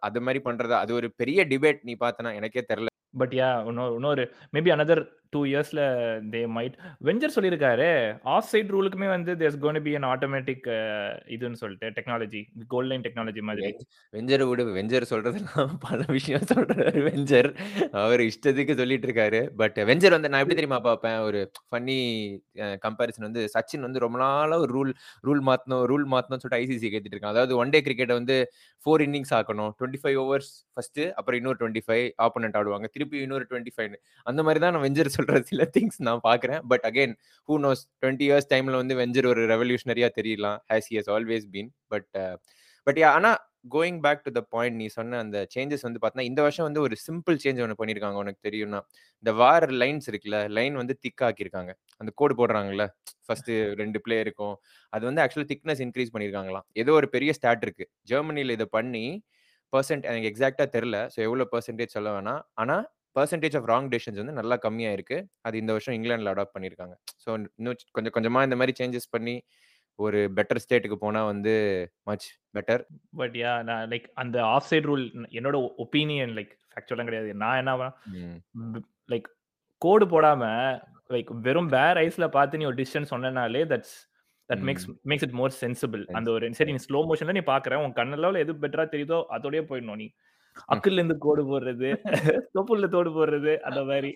அது 0.00 0.20
மாதிரி 0.20 0.40
பண்றதா? 0.44 0.78
அது 0.84 0.92
ஒரு 0.94 1.08
பெரிய 1.20 1.40
டிபேட் 1.52 1.80
நீ 1.82 1.94
பார்த்தனா 2.00 2.32
எனக்கே 2.40 2.64
தெரில 2.72 2.88
பட் 3.14 3.34
யா 3.38 3.48
இன்னொரு 3.70 4.22
மேபி 4.54 4.70
அனதர் 4.74 5.02
டூ 5.32 5.40
இயர்ஸ்ல 5.50 5.82
தே 6.32 6.40
மைட் 6.56 6.74
வெஞ்சர் 7.08 7.34
சொல்லியிருக்காரு 7.36 7.88
ஆஃப் 8.34 8.48
சைட் 8.50 8.72
ரூலுக்குமே 8.74 9.08
வந்து 9.08 9.32
there's 9.40 9.58
gonna 9.64 9.80
be 9.86 9.92
an 9.98 10.06
automatic 10.10 10.66
இதுன்னு 11.34 11.58
சொல்லிட்டு 11.62 11.88
டெக்னாலஜி. 11.98 12.40
கோல்ட் 12.72 12.90
லைன் 12.90 13.04
டெக்னாலஜி 13.06 13.42
மாதிரி. 13.48 13.70
வெஞ்சர் 14.14 14.44
விடு. 14.50 14.64
வெஞ்சர் 14.78 15.08
சொல்றதெல்லாம் 15.12 15.70
பல 15.86 16.00
விஷயம் 16.08 16.46
சொல்றாரு 16.52 17.02
வெஞ்சர். 17.08 17.50
அவர் 18.02 18.22
இஷ்டத்துக்கு 18.28 18.76
சொல்லிட்டு 18.82 19.08
இருக்காரு. 19.08 19.40
பட் 19.62 19.78
வெஞ்சர் 19.90 20.16
வந்து 20.16 20.30
நான் 20.32 20.42
எப்படி 20.44 20.58
தெரியுமா 20.60 20.80
பார்ப்பேன்? 20.88 21.18
ஒரு 21.28 21.40
ஃபன்னி 21.70 21.98
கம்பேரிசன் 22.84 23.24
uh, 23.24 23.28
வந்து 23.28 23.42
சச்சின் 23.54 23.86
வந்து 23.88 24.04
ரொம்ப 24.04 24.18
நாளா 24.24 24.58
ஒரு 24.64 24.72
ரூல் 24.78 24.92
ரூல் 25.28 25.42
மாத்தணும் 25.48 25.84
ரூல் 25.92 26.06
மாத்தணும்னு 26.14 26.44
சொல்லிட்டு 26.44 26.62
ஐசிசி 26.64 26.90
கேட்டுட்டு 26.92 27.16
இருக்கான். 27.16 27.34
அதாவது 27.36 27.54
ஒன் 27.56 27.72
டே 27.74 27.80
கிரிக்கெட் 27.88 28.14
வந்து 28.18 28.36
ஃபோர் 28.86 29.02
இன்னிங்ஸ் 29.06 29.34
ஆக்கணும். 29.38 29.72
25 29.80 30.16
ஓவர்ஸ் 30.22 30.52
ஃபர்ஸ்ட் 30.74 31.02
அப்புறம் 31.18 31.38
இன்னொரு 31.40 31.58
25 31.62 32.06
ஆப்போனன்ட் 32.26 32.56
ஆடுவாங்க. 32.60 32.86
திருப்பி 32.94 33.18
இன்னொரு 33.26 33.44
25ன்னு. 33.50 33.98
அந்த 34.26 34.40
மாதிரி 34.42 34.60
தான் 34.64 34.74
நான் 34.76 34.86
வெஞ்சர் 34.86 35.12
சொல்ற 35.22 35.40
சில 35.50 35.62
திங்ஸ் 35.76 36.00
நான் 36.08 36.24
பார்க்குறேன். 36.28 36.62
But 36.70 36.84
again 36.90 37.14
who 37.48 37.56
knows 37.64 37.82
20 38.02 38.22
years 38.28 38.50
டைம்ல 38.52 38.76
வந்து 38.82 38.96
வெஞ்சர் 39.00 39.30
ஒரு 39.32 39.44
ரெவல்யூஷனரியா 39.54 40.10
தெரியலாம். 40.18 40.58
Has 40.72 40.90
he 40.92 40.98
has 41.00 41.12
always 41.16 41.46
been. 41.54 41.70
But 41.94 42.08
but 42.86 42.98
yeah 43.00 43.08
ஆனா 43.16 43.30
going 43.72 43.98
back 44.04 44.22
to 44.24 44.30
the 44.36 44.40
point 44.52 44.76
நீ 44.80 44.86
சொன்ன 44.94 45.18
அந்த 45.24 45.38
சேஞ்சஸ் 45.54 45.84
வந்து 45.86 45.98
பார்த்தீங்கன்னா, 45.98 46.30
இந்த 46.30 46.40
வருஷம் 46.46 46.66
வந்து 46.68 46.80
ஒரு 46.80 46.94
சிம்பிள் 47.04 47.36
சேஞ்ச் 47.42 47.60
ஒன்று 47.64 47.76
பண்ணியிருக்காங்க. 47.80 48.18
உனக்கு 48.22 48.40
தெரியும்னா, 48.48 48.80
இந்த 49.24 49.32
வார் 49.40 49.66
லைன்ஸ் 49.82 50.08
இருக்குல்ல, 50.10 50.38
லைன் 50.58 50.76
வந்து 50.80 50.94
திக்காக்கியிருக்காங்க 51.04 51.72
அந்த 52.00 52.12
கோடு 52.20 52.34
போடுறாங்கல்ல, 52.40 52.86
ஃபஸ்ட்டு 53.26 53.52
ரெண்டு 53.82 54.00
பிளே 54.04 54.18
இருக்கும் 54.24 54.54
அது 54.92 55.04
வந்து 55.08 55.22
ஆக்சுவலி 55.24 55.48
திக்னஸ் 55.52 55.82
இன்க்ரீஸ் 55.86 56.12
பண்ணியிருக்காங்களாம். 56.14 56.66
ஏதோ 56.82 56.94
ஒரு 57.00 57.08
பெரிய 57.14 57.32
ஸ்டாட் 57.38 57.64
இருக்கு. 57.68 57.86
ஜெர்மனியில் 58.12 58.54
இதை 58.58 58.68
பண்ணி 58.76 59.04
பர்சன்ட் 59.72 60.06
எனக்கு 60.08 60.30
எக்ஸாக்டாக 60.30 60.68
தெரில 60.74 60.96
ஸோ 61.14 61.18
எவ்வளோ 61.26 61.44
பர்சன்டேஜ் 61.52 61.94
சொல்ல 61.96 62.08
வேணாம். 62.16 62.42
ஆனால் 62.54 62.84
பெர்சென்டேஜ் 63.16 63.56
ஆஃப் 63.58 63.68
ராங் 63.72 63.88
டெசிஷன்ஸ் 63.92 64.20
வந்து 64.22 64.38
நல்லா 64.38 64.56
கம்மியா 64.66 64.90
இருக்கு. 64.96 65.16
அது 65.46 65.56
இந்த 65.62 65.72
வருஷம் 65.76 65.96
இங்கிலாந்துல 65.98 66.32
அடாப்ட் 66.34 66.56
பண்ணியிருக்காங்க. 66.56 66.94
ஸோ 67.24 67.28
இன்னும் 67.58 67.78
கொஞ்சம் 67.96 68.14
கொஞ்சமா 68.16 68.42
இந்த 68.48 68.56
மாரி 68.60 68.74
சேஞ்சஸ் 68.80 69.12
பண்ணி 69.16 69.36
ஒரு 69.98 70.18
பெட்டர் 70.36 70.62
ஸ்டேட்க்கு 70.64 70.96
போனா 70.96 71.20
வந்து 71.30 71.52
மச் 72.10 72.26
பெட்டர். 72.56 72.82
பட் 73.20 73.34
யா 73.42 73.52
நான் 73.68 73.84
லைக் 73.92 74.06
அந்த 74.14 74.36
ஆஃப் 74.54 74.68
சைட் 74.70 74.88
ரூல் 74.90 75.04
என்னோட 75.38 75.56
ஒப்பீனியன் 75.84 76.32
லைக் 76.38 76.54
ஃபேக்சுவலா 76.72 77.06
கிடையாது. 77.08 77.30
நான் 77.42 77.58
என்னவா 77.62 77.88
ம். 78.20 78.80
லைக் 79.08 79.28
கோடு 79.82 80.06
போடாம 80.06 80.42
லைக் 81.10 81.30
வெறும் 81.46 81.70
பேர் 81.74 81.98
ஐஸ்ல 82.06 82.26
பார்த்து 82.36 82.58
நீ 82.60 82.66
ஒரு 82.70 82.78
decision 82.80 83.10
சொன்னனாலே 83.12 83.62
that's 83.72 83.94
that 84.50 84.62
makes. 84.68 84.86
Makes 85.10 85.24
it 85.26 85.36
more 85.40 85.52
sensible. 85.62 86.02
அந்த 86.18 86.28
ஒரு 86.36 86.46
சரி. 86.58 86.72
நீ 86.76 86.80
ஸ்லோ 86.86 87.00
மோஷன்ல 87.10 87.34
நீ 87.38 87.44
பார்க்குற. 87.52 87.74
உன் 87.84 87.96
கண்ணளவுல 87.98 88.40
எது 88.44 88.54
பெட்டரா 88.64 88.84
தெரியுதோ 88.94 89.18
அதோடயே 89.36 89.62
போயிடணும் 89.70 90.00
நீ. 90.02 90.08
அக்குல்ல 90.72 91.00
இருந்து 91.00 91.16
கோடு 91.18 91.42
போடுறது, 91.50 91.90
தொப்புள்ல 92.56 92.88
தோடு 92.88 93.10
போடுறது 93.16 93.52
அந்த 93.68 93.80
மாரி. 93.90 94.12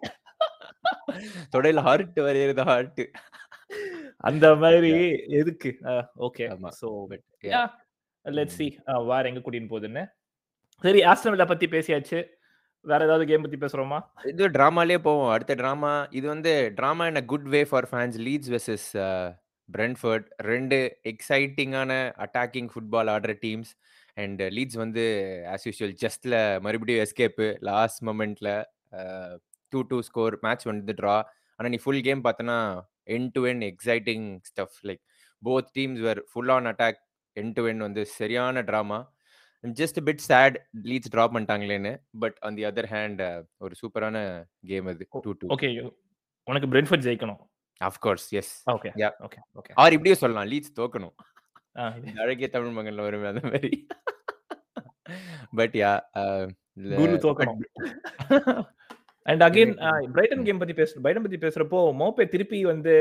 தொடையில 1.55 1.83
ஹார்ட் 1.89 2.21
வரையறது 2.29 2.65
ஹார்ட். 2.71 3.03
அந்த 4.29 4.47
மாதிரி. 4.63 4.91
எதுக்கு? 5.41 5.71
Okay. 6.27 6.45
Yeah. 7.55 7.63
Let's 8.25 8.59
see 8.61 8.67
VAR 9.11 9.29
எங்க 9.31 9.41
கூட்டின்னு 9.45 9.73
போகுதுன்னு. 9.73 10.05
சரி 10.85 11.01
ஆஸ்டன் 11.11 11.51
பத்தி 11.53 11.67
பேசியாச்சு. 11.67 12.19
வேற 12.85 13.01
ஏதாவது 13.05 13.25
கேம் 13.29 13.45
பத்தி 13.45 13.59
பேசுறோமா? 13.63 13.99
இது 14.33 14.49
டிராமாலயே 14.57 14.99
போவோம். 15.07 15.31
அடுத்த 15.31 15.55
டிராமா 15.61 15.93
இது 16.19 16.27
வந்து 16.29 16.53
drama 16.75 17.05
in 17.11 17.21
a 17.21 17.25
good 17.33 17.49
way 17.55 17.61
for 17.71 17.89
fans 17.91 18.17
Leeds 18.27 18.51
versus 18.55 18.89
uh 19.07 19.11
Brentford 19.69 20.27
2 20.51 20.79
எக்ஸைட்டிங்கான 21.13 21.93
அட்டாக்கிங் 22.25 22.69
ஃபுட்பால் 22.73 23.11
ஆடுற 23.15 23.35
டீம்ஸ். 23.45 23.73
அண்ட் 24.17 24.43
லீட்ஸ் 24.57 24.79
வந்து 24.85 25.05
ஆஸ் 25.55 25.67
யூசுவல் 25.69 25.95
ஜஸ்ட்ல 26.05 26.35
மறுபடியும் 26.67 27.03
எஸ்கேப்பு 27.07 27.47
லாஸ்ட் 27.71 28.01
மொமெண்ட்ல 28.09 28.51
அ 28.93 29.03
2-2 29.73 29.99
ஸ்கோர் 30.09 30.35
மேட்ச் 30.45 30.65
வந்து 30.71 30.95
ட்ரா. 31.01 31.17
ஆனா 31.61 31.67
நீ 31.73 31.79
ஃபுல் 31.85 32.05
கேம் 32.09 32.23
பார்த்தன்னா, 32.27 32.59
end 33.17 33.31
to 33.37 33.43
end 33.53 33.65
exciting 33.73 34.27
stuff 34.51 34.79
like 34.89 35.03
both 35.43 35.69
teams 35.79 36.01
were 36.07 36.21
full 36.33 36.53
on 36.57 36.69
attack 36.73 37.01
end 37.37 37.55
to 37.59 37.65
end 37.71 37.85
வந்து 37.89 38.03
சரியான 38.19 38.63
drama. 38.71 38.99
Just 39.65 39.99
bit 40.07 40.23
sad 40.29 40.57
Leeds 40.91 41.13
draw 41.15 41.25
பண்ணிட்டாங்களேன்னு. 41.35 41.93
But 42.23 42.37
on 42.47 42.57
the 42.59 42.65
other 42.71 42.89
hand 42.95 43.23
ஒரு 43.65 43.75
சூப்பரான 43.83 44.17
game 44.71 44.89
அது. 44.93 45.07
Oh 45.11 45.21
2-2. 45.21 45.49
Okay. 45.57 45.71
உனக்கு 46.47 46.69
Brentford 46.73 47.07
ஜெயிக்கணும். 47.07 47.41
Of 47.81 47.99
course 48.05 48.29
yes. 48.41 48.53
Okay. 48.75 48.91
Yeah. 49.03 49.11
Okay. 49.27 49.41
Okay. 49.61 49.73
Or 49.83 49.95
இப்படியும் 49.97 50.21
சொல்லலாம். 50.23 50.49
Leeds 50.53 50.75
தோக்கணும். 50.81 51.15
ஆ. 51.77 51.85
அழகிய 52.19 52.49
தமிழ் 52.49 52.77
மகன்ல 52.77 53.03
வருமே 53.03 53.29
அந்த 53.29 53.43
மாரி. 53.47 53.71
பட் 55.53 55.75
யா 55.75 55.91
அ 56.17 56.23
குரு 56.95 57.11
but 57.11 57.25
தோக்கணும். 57.25 57.61
And 59.27 59.43
again 59.43 59.73
uh 59.85 59.91
Brighton. 60.15 60.45
Game 60.45 60.59
பத்தி 60.59 60.75
பேச 60.75 61.01
பிரைட்டன் 61.01 61.25
பத்தி 61.25 61.39
பேசுறப்போ 61.39 61.79
மோப்பே 62.01 62.25
திருப்பி 62.29 62.59
வந்து 62.65 62.95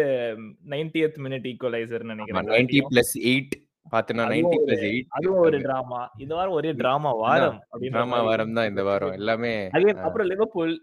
90த் 0.69 1.19
மினிட் 1.25 1.47
ஈக்குவலைசர்ன்னு 1.51 2.13
ஆமா 2.15 2.15
நினைக்கிறேன் 2.15 2.41
90 2.43 2.53
எல்லாத்தையும். 2.53 2.89
பிளஸ் 2.91 3.15
8 3.31 3.57
பார்த்தன்னா 3.91 4.23
அதுவும் 4.25 4.45
90 4.45 4.59
ஒரு 4.59 4.67
பிளஸ் 4.69 4.85
8 4.89 5.01
அதுவும் 5.17 5.41
ஒரு. 5.41 5.57
டிராமா. 5.61 6.01
இந்த 6.17 6.33
வாரம் 6.35 6.53
ஒரே. 6.53 6.71
டிராமா 6.73 7.09
அதான் 7.11 7.21
வாரம் 7.25 7.59
அப்படின்ற 7.71 7.95
டிராமா 7.95 8.19
வாரம் 8.21 8.53
தான் 8.53 8.69
இந்த 8.69 8.83
வாரம். 8.83 9.13
எல்லாமே 9.13 9.53
அகைன் 9.73 9.97
அ 9.97 10.05
அப்புறம் 10.07 10.29
லிவர்பூல் 10.31 10.73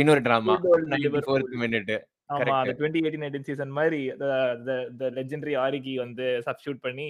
இன்னொரு 0.00 0.22
drama. 0.22 0.54
Two 0.54 0.64
goal 0.66 0.80
94th 0.84 1.02
Liverpool. 1.04 1.44
Minute. 1.60 1.92
ஆமா. 2.30 2.54
அந்த 2.56 2.70
correct. 2.70 2.80
2018, 2.80 3.20
19 3.22 3.46
season 3.48 3.72
the 5.00 5.10
legendary 5.18 5.54
Origi 5.64 5.94
வந்து 5.98 6.26
சப்ஸ்டிடியூட் 6.46 6.84
பண்ணி 6.86 7.08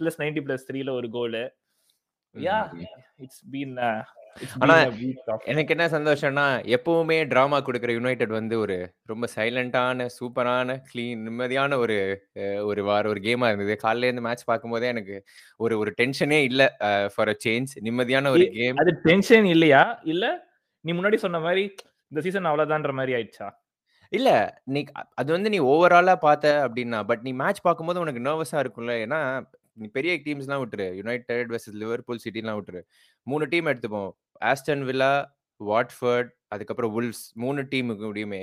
பிளஸ் 0.00 0.18
90 0.20 0.42
பிளஸ் 0.46 0.66
3ல 0.68 0.92
ஒரு 1.00 1.08
கோலு. 1.16 1.42
யா. 2.34 2.58
இட்ஸ் 3.24 3.42
பீன் 3.52 3.74
இட்ஸ் 4.36 4.54
ஆனா 4.62 4.74
எனக்கு 5.46 5.72
என்ன 5.74 5.86
சந்தோஷம்னா, 5.94 6.44
எப்பவுமே 6.76 7.16
டிராமா 7.28 7.58
குடுக்குற 7.60 7.92
யுனைட்டட் 7.96 8.32
வந்து 8.36 8.54
ஒரு 8.58 8.76
ரொம்ப 9.08 9.26
சைலன்ட்டான, 9.34 10.06
சூப்பரான, 10.16 10.76
கிளீன் 10.88 11.24
நிம்மதியான 11.26 11.78
ஒரு 11.84 11.96
ஒரு 12.66 12.82
வார 12.88 13.04
ஒரு 13.12 13.22
கேமா 13.26 13.48
இருந்தது. 13.52 13.76
காலையில 13.84 14.08
இருந்து 14.08 14.26
மேட்ச் 14.28 14.48
பார்க்கும்போதே 14.50 14.88
எனக்கு 14.94 15.16
ஒரு 15.60 15.76
ஒரு 15.82 15.92
டென்ஷனே 16.00 16.40
இல்ல 16.50 16.62
ஃபார் 17.14 17.32
அ 17.34 17.36
சேஞ்ச். 17.46 17.74
நிம்மதியான 17.88 18.32
ஒரு 18.36 18.46
கேம். 18.56 18.80
அது 18.82 18.92
டென்ஷன் 19.06 19.48
இல்லையா? 19.54 19.82
இல்ல 20.06 20.24
நீ 20.84 20.92
முன்னாடி 20.94 21.18
சொன்ன 21.24 21.40
மாரி 21.40 21.64
இந்த 22.12 22.20
சீசன் 22.24 22.48
அவ்வளவுதான்ற 22.50 22.92
மாரி 22.94 23.12
ஆயிடுச்சா? 23.14 23.48
இல்ல. 24.12 24.30
நீ 24.68 24.80
அது 25.20 25.30
வந்து 25.32 25.50
நீ 25.50 25.58
ஓவராலா 25.70 26.14
பார்த்த 26.18 26.46
அப்டின்னா, 26.64 26.98
பட் 27.10 27.22
நீ 27.22 27.32
மேட்ச் 27.38 27.62
பார்க்கும்போது 27.62 28.00
உனக்கு 28.00 28.20
நர்வஸா 28.20 28.58
இருக்கும்ல. 28.62 28.94
ஏன்னா, 29.04 29.20
நீ 29.76 29.86
பெரிய 29.92 30.14
டீம்ஸ்லாம் 30.24 30.62
விட்டுரு. 30.62 30.88
யுனைட்டட் 31.00 31.50
வெர்சஸ் 31.52 31.78
லிவர்பூல், 31.82 32.22
சிட்டிலாம் 32.24 32.58
விட்டுரு. 32.58 32.82
3 33.26 33.48
டீம் 33.52 33.70
எடுத்துப்போம். 33.72 34.10
ஆஸ்டன் 34.44 34.84
வில்லா, 34.88 35.12
வாட்ஃபோர்ட், 35.60 36.30
அதுக்கப்புறம் 36.50 36.92
Wolves 36.96 37.24
3 37.42 37.64
டீமுக்கூடயுமே 37.72 38.42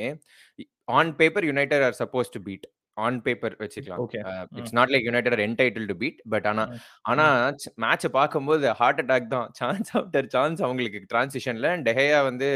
E 0.59 0.65
on 0.93 1.11
paper 1.19 1.47
United 1.49 1.83
are 1.88 1.97
supposed 2.01 2.35
to 2.35 2.41
beat. 2.45 2.65
On 2.97 3.17
paper 3.25 3.53
வச்சுக்கலாம். 3.59 4.01
ஓகே. 4.03 4.19
அ 4.23 4.31
ம். 4.51 4.57
It's 4.59 4.73
not 4.77 4.91
like 4.93 5.05
United 5.07 5.35
are 5.35 5.43
entitled 5.45 5.89
to 5.91 5.95
beat. 6.01 6.17
But 6.33 6.47
ஆனா 6.51 6.63
ம். 6.65 6.81
ஆனா 7.11 7.25
ம். 7.25 7.35
ச் 7.61 7.67
மேட்ச்ச 7.83 8.07
பார்க்கும்போது 8.17 8.65
ஹார்ட் 8.79 9.01
அட்டாக் 9.03 9.29
தான். 9.35 9.47
சான்ஸ் 9.59 9.91
ஆஃப்டர் 9.99 10.27
சான்ஸ் 10.35 10.61
அவங்களுக்கு 10.65 11.01
டிரான்சிஷன்ல 11.11 11.69
டெஹெயா 11.88 12.19
வந்து 12.27 12.49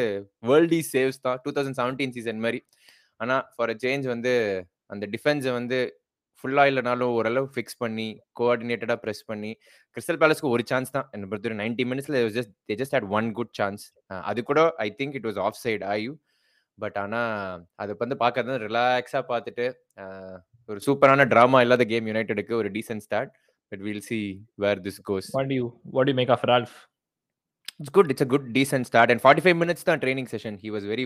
வேர்ல்டீஸ் 0.44 0.92
சேவ்ஸ் 0.96 1.24
தான். 1.28 1.40
2017 1.40 2.16
சீசன் 2.18 2.42
மாரி. 2.46 2.62
ஆனா 3.24 3.36
ஃபார் 3.56 3.72
அ 3.74 3.78
சேஞ்ச் 3.84 4.08
வந்து 4.14 4.34
அந்த 4.94 5.06
டிஃபென்ஸை 5.16 5.54
வந்து 5.60 5.80
ஃபுல்லாக 6.44 6.70
இல்லைனாலும் 6.72 7.12
ஓரளவு 7.18 7.48
ஃபிக்ஸ் 7.54 7.78
பண்ணி, 7.82 8.08
கோஆர்டினேட்டடாக 8.40 9.00
ப்ரெஸ் 9.04 9.22
பண்ணி, 9.30 9.52
கிறிஸ்டல் 9.96 10.20
பேலஸ்க்கு 10.22 10.54
ஒரு 10.56 10.64
சான்ஸ் 10.72 10.94
தான். 10.96 11.08
என்ன 11.16 11.28
பொறுத்தவரை 11.32 11.58
நைன்டி 11.62 11.84
மினிட்ஸில் 11.92 12.18
just 12.38 12.54
they 12.70 12.76
just 12.82 12.96
had 12.96 13.08
one 13.18 13.28
good 13.38 13.54
chance. 13.60 13.84
அது 14.30 14.40
கூட 14.50 14.62
I 14.86 14.88
think 15.00 15.16
it 15.20 15.28
was 15.30 15.40
offside 15.64 15.86
Ayu 15.94 16.12
but 16.78 16.98
ஆனால் 17.04 17.64
அது 17.84 17.96
வந்து 18.04 18.18
பார்க்கறது 18.24 18.58
ரிலாக்ஸாக 18.68 19.24
பார்த்துட்டு, 19.32 19.66
ஒரு 20.70 20.80
சூப்பரான 20.88 21.28
ட்ராமா 21.34 21.62
இல்லாத 21.66 21.86
கேம் 21.92 22.08
யுனைடெடுக்கு 22.12 22.54
ஒரு 22.62 22.72
decent 22.78 23.06
start. 23.08 23.32
But 23.72 23.84
will 23.88 24.06
see 24.10 24.20
where 24.66 24.82
this 24.88 25.00
goes. 25.12 25.30
What 25.38 25.54
you 25.58 25.66
what 25.98 26.12
you 26.12 26.16
make 26.22 26.34
of 26.36 26.46
Ralph? 26.52 26.76
Good. 27.96 28.10
It's 28.12 28.26
a 28.26 28.28
good 28.34 28.48
decent 28.58 28.88
start 28.90 29.12
and 29.14 29.22
45 29.26 29.56
minutes 29.62 29.86
தான் 29.90 30.02
training 30.04 30.30
session. 30.34 30.58
He 30.64 30.70
was 30.76 30.86
very 30.92 31.06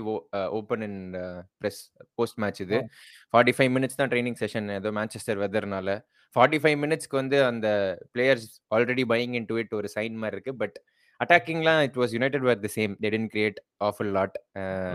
open 0.59 0.83
in 0.87 0.99
a 1.21 1.27
press 1.61 1.79
post 2.19 2.37
match 2.43 2.59
இது. 2.65 2.77
ஓ. 2.79 2.89
45 3.37 3.71
minutes 3.77 3.99
தான் 4.01 4.11
training 4.13 4.39
session 4.43 4.67
ஏதோ 4.79 4.91
Manchester 4.99 5.39
வெதர்னால. 5.43 5.89
45 6.35 6.77
மினிட்ஸ்க்கு 6.83 7.19
வந்து 7.21 7.37
அந்த 7.51 7.67
players 8.15 8.47
already 8.77 9.05
buying 9.13 9.35
into 9.41 9.57
it 9.63 9.73
ஒரு 9.79 9.89
சைன் 9.95 10.17
மாரி 10.23 10.35
இருக்கு. 10.37 10.53
But 10.63 10.77
அட்டாக்கிங்லாம் 11.19 11.81
it 11.87 11.97
was 12.01 12.11
United 12.17 12.45
where 12.49 12.61
the 12.65 12.71
same. 12.77 12.91
They 13.03 13.09
didn't 13.13 13.31
create 13.35 13.59
awful 13.89 14.11
lot. 14.17 14.35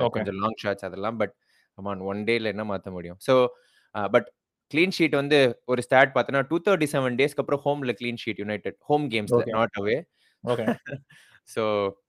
Okay. 0.04 0.12
கொஞ்சம் 0.16 0.38
லாங் 0.45 0.61
ஷாட்ஸ் 0.64 0.87
அதெல்லாம். 0.88 1.16
பட் 1.23 1.35
கம் 1.78 1.88
ஆன் 1.92 2.04
ஒன் 2.11 2.23
டேல 2.28 2.52
என்ன 2.54 2.64
மாத்த 2.71 2.90
முடியும்? 2.97 3.19
ஸோ 3.28 3.35
பட் 4.14 4.28
கிளீன் 4.71 4.95
ஷீட் 4.97 5.14
வந்து 5.21 5.38
ஒரு 5.73 5.81
ஸ்டாட் 5.87 6.12
பார்த்தோன்னா 6.14 6.42
237 6.50 7.16
டேஸ்க்கு 7.21 7.42
அப்புறம் 7.42 7.62
ஹோம்ல 7.66 7.92
clean 8.00 8.21
sheet 8.23 8.40
United. 8.45 8.76
Home 8.90 9.07
கேம்ஸ்ல 9.14 9.40
okay. 9.40 9.54
Not 9.59 9.78
away. 9.83 9.97
So 11.49 11.63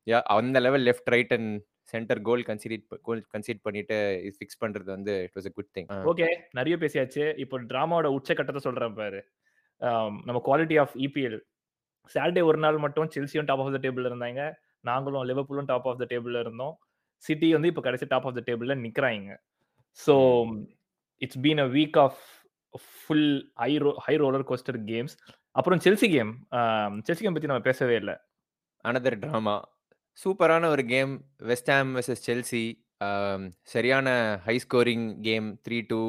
yeah 0.07 0.19
அந்த 0.35 0.59
level 0.59 0.85
left, 0.87 1.09
right 1.15 1.33
and 1.37 1.51
centre 1.93 2.21
goal 2.27 2.43
consider 2.49 2.83
goal 3.07 3.21
concede 3.33 3.63
பண்ணிட்டு 3.65 3.95
இது 4.25 4.35
ஃபிக்ஸ் 4.37 4.59
பண்றது 4.61 4.89
வந்து 4.95 5.13
it 5.25 5.35
was 5.37 5.49
a 5.49 5.53
good 5.57 5.71
thing. 5.77 5.89
Okay. 6.11 6.27
நெறைய 6.57 6.75
பேசியாச்சு. 6.83 7.23
இப்போ 7.43 7.57
டிராமாவோட 7.71 8.09
உச்சகட்டத்த 8.17 8.61
சொல்றேன் 8.67 8.95
பாரு. 8.99 9.19
நம்ம 10.27 10.39
குவாலிட்டி 10.47 10.77
ஆஃப் 10.83 10.95
இபிஎல். 11.05 11.39
சாட்டர்டே 12.15 12.43
ஒரு 12.49 12.59
நாள் 12.65 12.83
மட்டும் 12.85 13.09
செல்சியும் 13.15 13.47
டாப் 13.49 13.61
ஆஃப் 13.63 13.73
த 13.75 13.81
டேபிள்ல 13.85 14.09
இருந்தாங்க. 14.11 14.41
நாங்களும் 14.85 15.27
லிவர்பூலும் 15.29 15.69
டாப் 15.71 15.87
ஆஃப் 15.91 16.01
த 16.01 16.07
டேபிள்ல 16.13 16.39
இருந்தோம். 16.45 16.75
சிட்டி 17.23 17.49
வந்து 17.55 17.71
இப்ப 17.73 17.83
கடைசி 17.87 18.05
டாப் 18.13 18.27
ஆஃப் 18.29 18.37
த 18.39 18.43
டேபிள்ல 18.49 18.75
நிக்கிறாய்ங்க. 18.85 19.33
So. 19.99 20.15
It's 21.21 21.41
been 21.45 21.63
a 21.65 21.69
week 21.75 21.97
of 22.05 22.21
full 22.97 23.29
high 23.63 23.71
row 23.83 23.91
high 24.05 24.15
roller 24.23 24.45
coaster 24.49 24.79
games. 24.91 25.15
அப்புறம் 25.55 25.81
செல்சி 25.85 26.07
கேம். 26.15 26.31
செல்சி 27.07 27.21
கேம் 27.23 27.35
பத்தி 27.35 27.51
நம்ம 27.51 27.65
பேசவே 27.69 27.95
இல்ல. 28.01 28.13
அனதர் 28.85 29.17
ட்ராமா 29.23 29.55
சூப்பரான 30.17 30.63
ஒரு 30.65 30.83
game. 30.85 31.13
West 31.41 31.69
Ham 31.71 31.91
versus 31.95 32.23
Chelsea. 32.27 32.63
அ 33.01 33.07
சரியான 33.73 34.07
ஹை 34.45 34.55
ஸ்கோரிங் 34.65 35.05
கேம் 35.21 35.47
3-2 35.67 35.99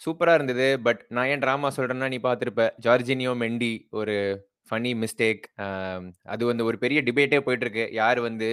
சூப்பரா 0.00 0.34
இருந்தது. 0.34 0.66
பட் 0.82 1.02
நான் 1.08 1.28
ஏன் 1.28 1.42
ட்ராமா 1.44 1.68
சொல்றேன்னா, 1.76 2.08
நீ 2.08 2.18
பார்த்திருப்ப. 2.18 2.64
ஜார்ஜினியோ, 2.86 3.32
மெண்டி 3.42 3.72
ஒரு 3.90 4.16
ஃபன்னி 4.70 4.92
மிஸ்டேக். 5.02 5.42
அ 5.58 5.66
அது 6.34 6.42
வந்து 6.46 6.64
ஒரு 6.64 6.78
பெரிய 6.78 7.00
டிபேட்டே 7.02 7.40
போயிட்டுருக்கு 7.46 7.84
யார் 7.92 8.20
வந்து 8.20 8.50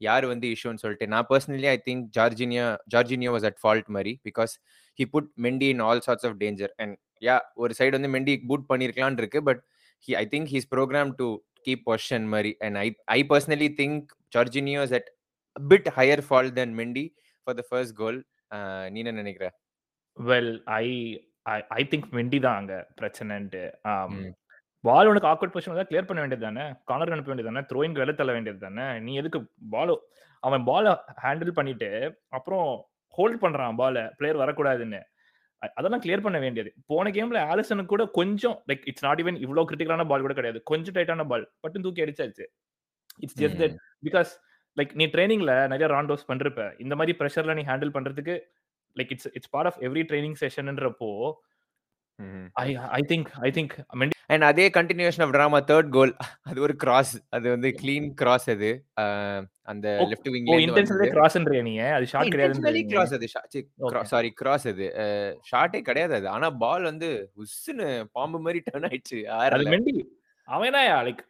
யார் 0.00 0.24
வந்து 0.26 0.46
இஷ்யூன்னு 0.54 0.82
சொல்லிட்டு. 0.82 1.06
நான் 1.08 1.28
personally 1.30 1.68
I 1.68 1.78
think 1.88 2.04
Jorginho 2.18 2.66
Jorginho 2.94 3.30
was 3.36 3.46
at 3.50 3.60
fault 3.62 3.88
மாரி. 3.96 4.14
Because 4.28 4.52
he 4.98 5.04
put 5.14 5.30
Mendy 5.42 5.68
in 5.74 5.82
all 5.88 6.04
sorts 6.06 6.26
of 6.26 6.38
danger. 6.40 6.72
And 6.76 6.96
yeah 7.22 7.36
ஒரு 7.54 7.74
சைடு 7.78 7.94
வந்து 7.98 8.10
மெண்டி 8.16 8.34
பூட் 8.48 8.66
பண்ணியிருக்கலாம்னு 8.70 9.22
இருக்கு. 9.22 9.40
But 9.42 9.62
he 10.08 10.14
I 10.14 10.24
think 10.30 10.48
he 10.52 10.58
is 10.62 10.68
to 10.70 10.84
to 11.20 11.28
keep 11.66 11.84
position 11.88 12.26
மாரி. 12.34 12.52
And 12.66 12.78
I 12.84 12.86
I 13.16 13.20
personally 13.32 13.68
think 13.80 14.06
Jorginho 14.36 14.82
is 14.88 14.96
at 14.98 15.10
bit 15.56 15.88
higher 15.98 16.22
fault 16.28 16.56
then 16.60 16.74
Mendy 16.80 17.04
for 17.46 17.58
the 17.60 17.64
first 17.70 17.96
goal. 18.02 18.18
நீ 18.92 18.98
என்ன 19.04 19.14
நினைக்கிற? 19.22 19.46
Well 20.16 20.52
I 20.80 20.86
I 21.78 21.82
think 21.92 22.08
Mendy 22.18 22.38
தான் 22.46 22.58
அங்க 22.60 22.74
பிரச்சனைன்ட்டு. 23.00 23.62
பால் 24.84 25.08
உனக்கு 25.10 25.28
awkward 25.30 25.54
position 25.54 25.72
வந்தா 25.72 25.88
clear 25.90 26.08
பண்ண 26.08 26.20
வேண்டியது 26.22 26.46
தானே. 26.46 26.64
கார்னர் 26.88 27.14
அனுப்ப 27.14 27.30
வேண்டியது 27.32 27.50
தானே. 27.50 27.62
த்ரோயிங்க்கு 27.70 28.02
வெளில 28.02 28.14
தள்ள 28.18 28.32
வேண்டியது 28.36 28.60
தானே. 28.66 28.86
நீ 29.06 29.12
எதுக்கு 29.20 29.38
பால் 29.74 29.92
அவன் 30.42 30.64
பால 30.68 30.92
ஹேண்டில் 31.24 31.56
பண்ணிட்டு, 31.58 31.88
அப்புறம் 32.36 32.68
ஹோல்ட் 33.18 33.38
பண்றான் 33.44 33.78
பால. 33.80 33.98
பிளேயர் 34.18 34.40
வரக்கூடாதுன்னு. 34.42 35.00
அதெல்லாம் 35.76 36.02
கிளியர் 36.02 36.24
பண்ண 36.24 36.38
வேண்டியது. 36.38 36.70
போன 36.86 37.10
கேம்ல 37.10 37.38
ஆலிசனுக்கு 37.52 37.92
கூட 37.94 38.04
கொஞ்சம் 38.18 38.56
லைக் 38.70 38.84
இட்ஸ் 38.90 39.04
நாட் 39.04 39.20
ஈவன் 39.22 39.38
இவ்ளோ 39.44 39.64
கிரிட்டிக்கலான 39.68 40.06
பால் 40.06 40.24
கூட 40.26 40.34
கிடையாது. 40.34 40.58
கொஞ்சம் 40.64 40.96
டைட்டான 40.96 41.26
பால். 41.26 41.46
பட்டுன்னு 41.62 41.86
தூக்கி 41.86 42.04
அடிச்சாச்சு. 42.04 42.44
It's 43.20 43.38
just 43.42 43.60
that. 43.62 43.76
Because 44.02 44.32
like 44.76 44.92
நீ 44.94 45.06
ட்ரெய்னிங்ல 45.06 45.52
நெறைய 45.72 45.88
ராண்டோஸ் 45.94 46.28
பண்ணிருப்ப. 46.30 46.62
இந்த 46.80 46.94
மாரி 46.96 47.14
பிரஷர்ல 47.20 47.54
நீ 47.54 47.64
ஹேண்டில் 47.70 47.94
பண்றதுக்கு 47.96 48.36
like 48.96 49.12
it's 49.16 49.30
it's 49.34 49.52
part 49.54 49.70
of 49.72 49.78
every 49.88 50.04
training 50.10 50.38
செஷன்ன்றப்போ. 50.42 51.10
I 52.56 52.68
I 52.98 53.02
think 53.10 53.30
I 53.40 53.50
think 53.50 53.74
and 54.30 54.44
அதே 54.48 54.64
கன்டினியூஷன் 54.76 55.24
ஆஃப் 55.24 55.32
டிராமா 55.36 55.58
3 55.68 55.90
கோல் 55.96 56.12
அது 56.50 56.58
ஒரு 56.66 56.74
கிராஸ். 56.82 57.12
அது 57.36 57.46
வந்து 57.54 57.68
கிளீன் 57.80 58.08
கிராஸ் 58.20 58.48
அது. 58.54 58.70
அந்த 59.72 59.86
லெஃப்ட் 60.12 60.30
விங்ல 60.34 60.56
இன்டென்ஷனலே 60.64 60.98
வந்தது. 60.98 61.14
கிராஸ்ன்றியா 61.16 61.62
நீங்க? 61.68 61.84
அது 61.98 62.08
ஷாட் 62.12 62.34
நீங்க? 62.76 62.90
கிராஸ் 62.94 63.14
அது. 63.18 63.28
சாரி 64.12 64.30
கிராஸ் 64.40 64.66
அது. 64.72 64.88
ஷாட்டே 65.50 65.80
கிடையாது 65.88 66.14
அது. 66.18 66.28
ஆனா 66.34 66.50
பால் 66.64 66.90
வந்து 66.90 67.10
உஸ்ஸுன்னு 67.44 67.88
பாம்பு 68.18 68.40
மாரி 68.46 68.62
டர்ன் 68.68 68.88
ஆயிடுச்சு 68.90 69.20
அது. 69.38 69.70
மெண்டி. 69.74 69.94
அவன் 70.48 70.76
like 71.08 71.22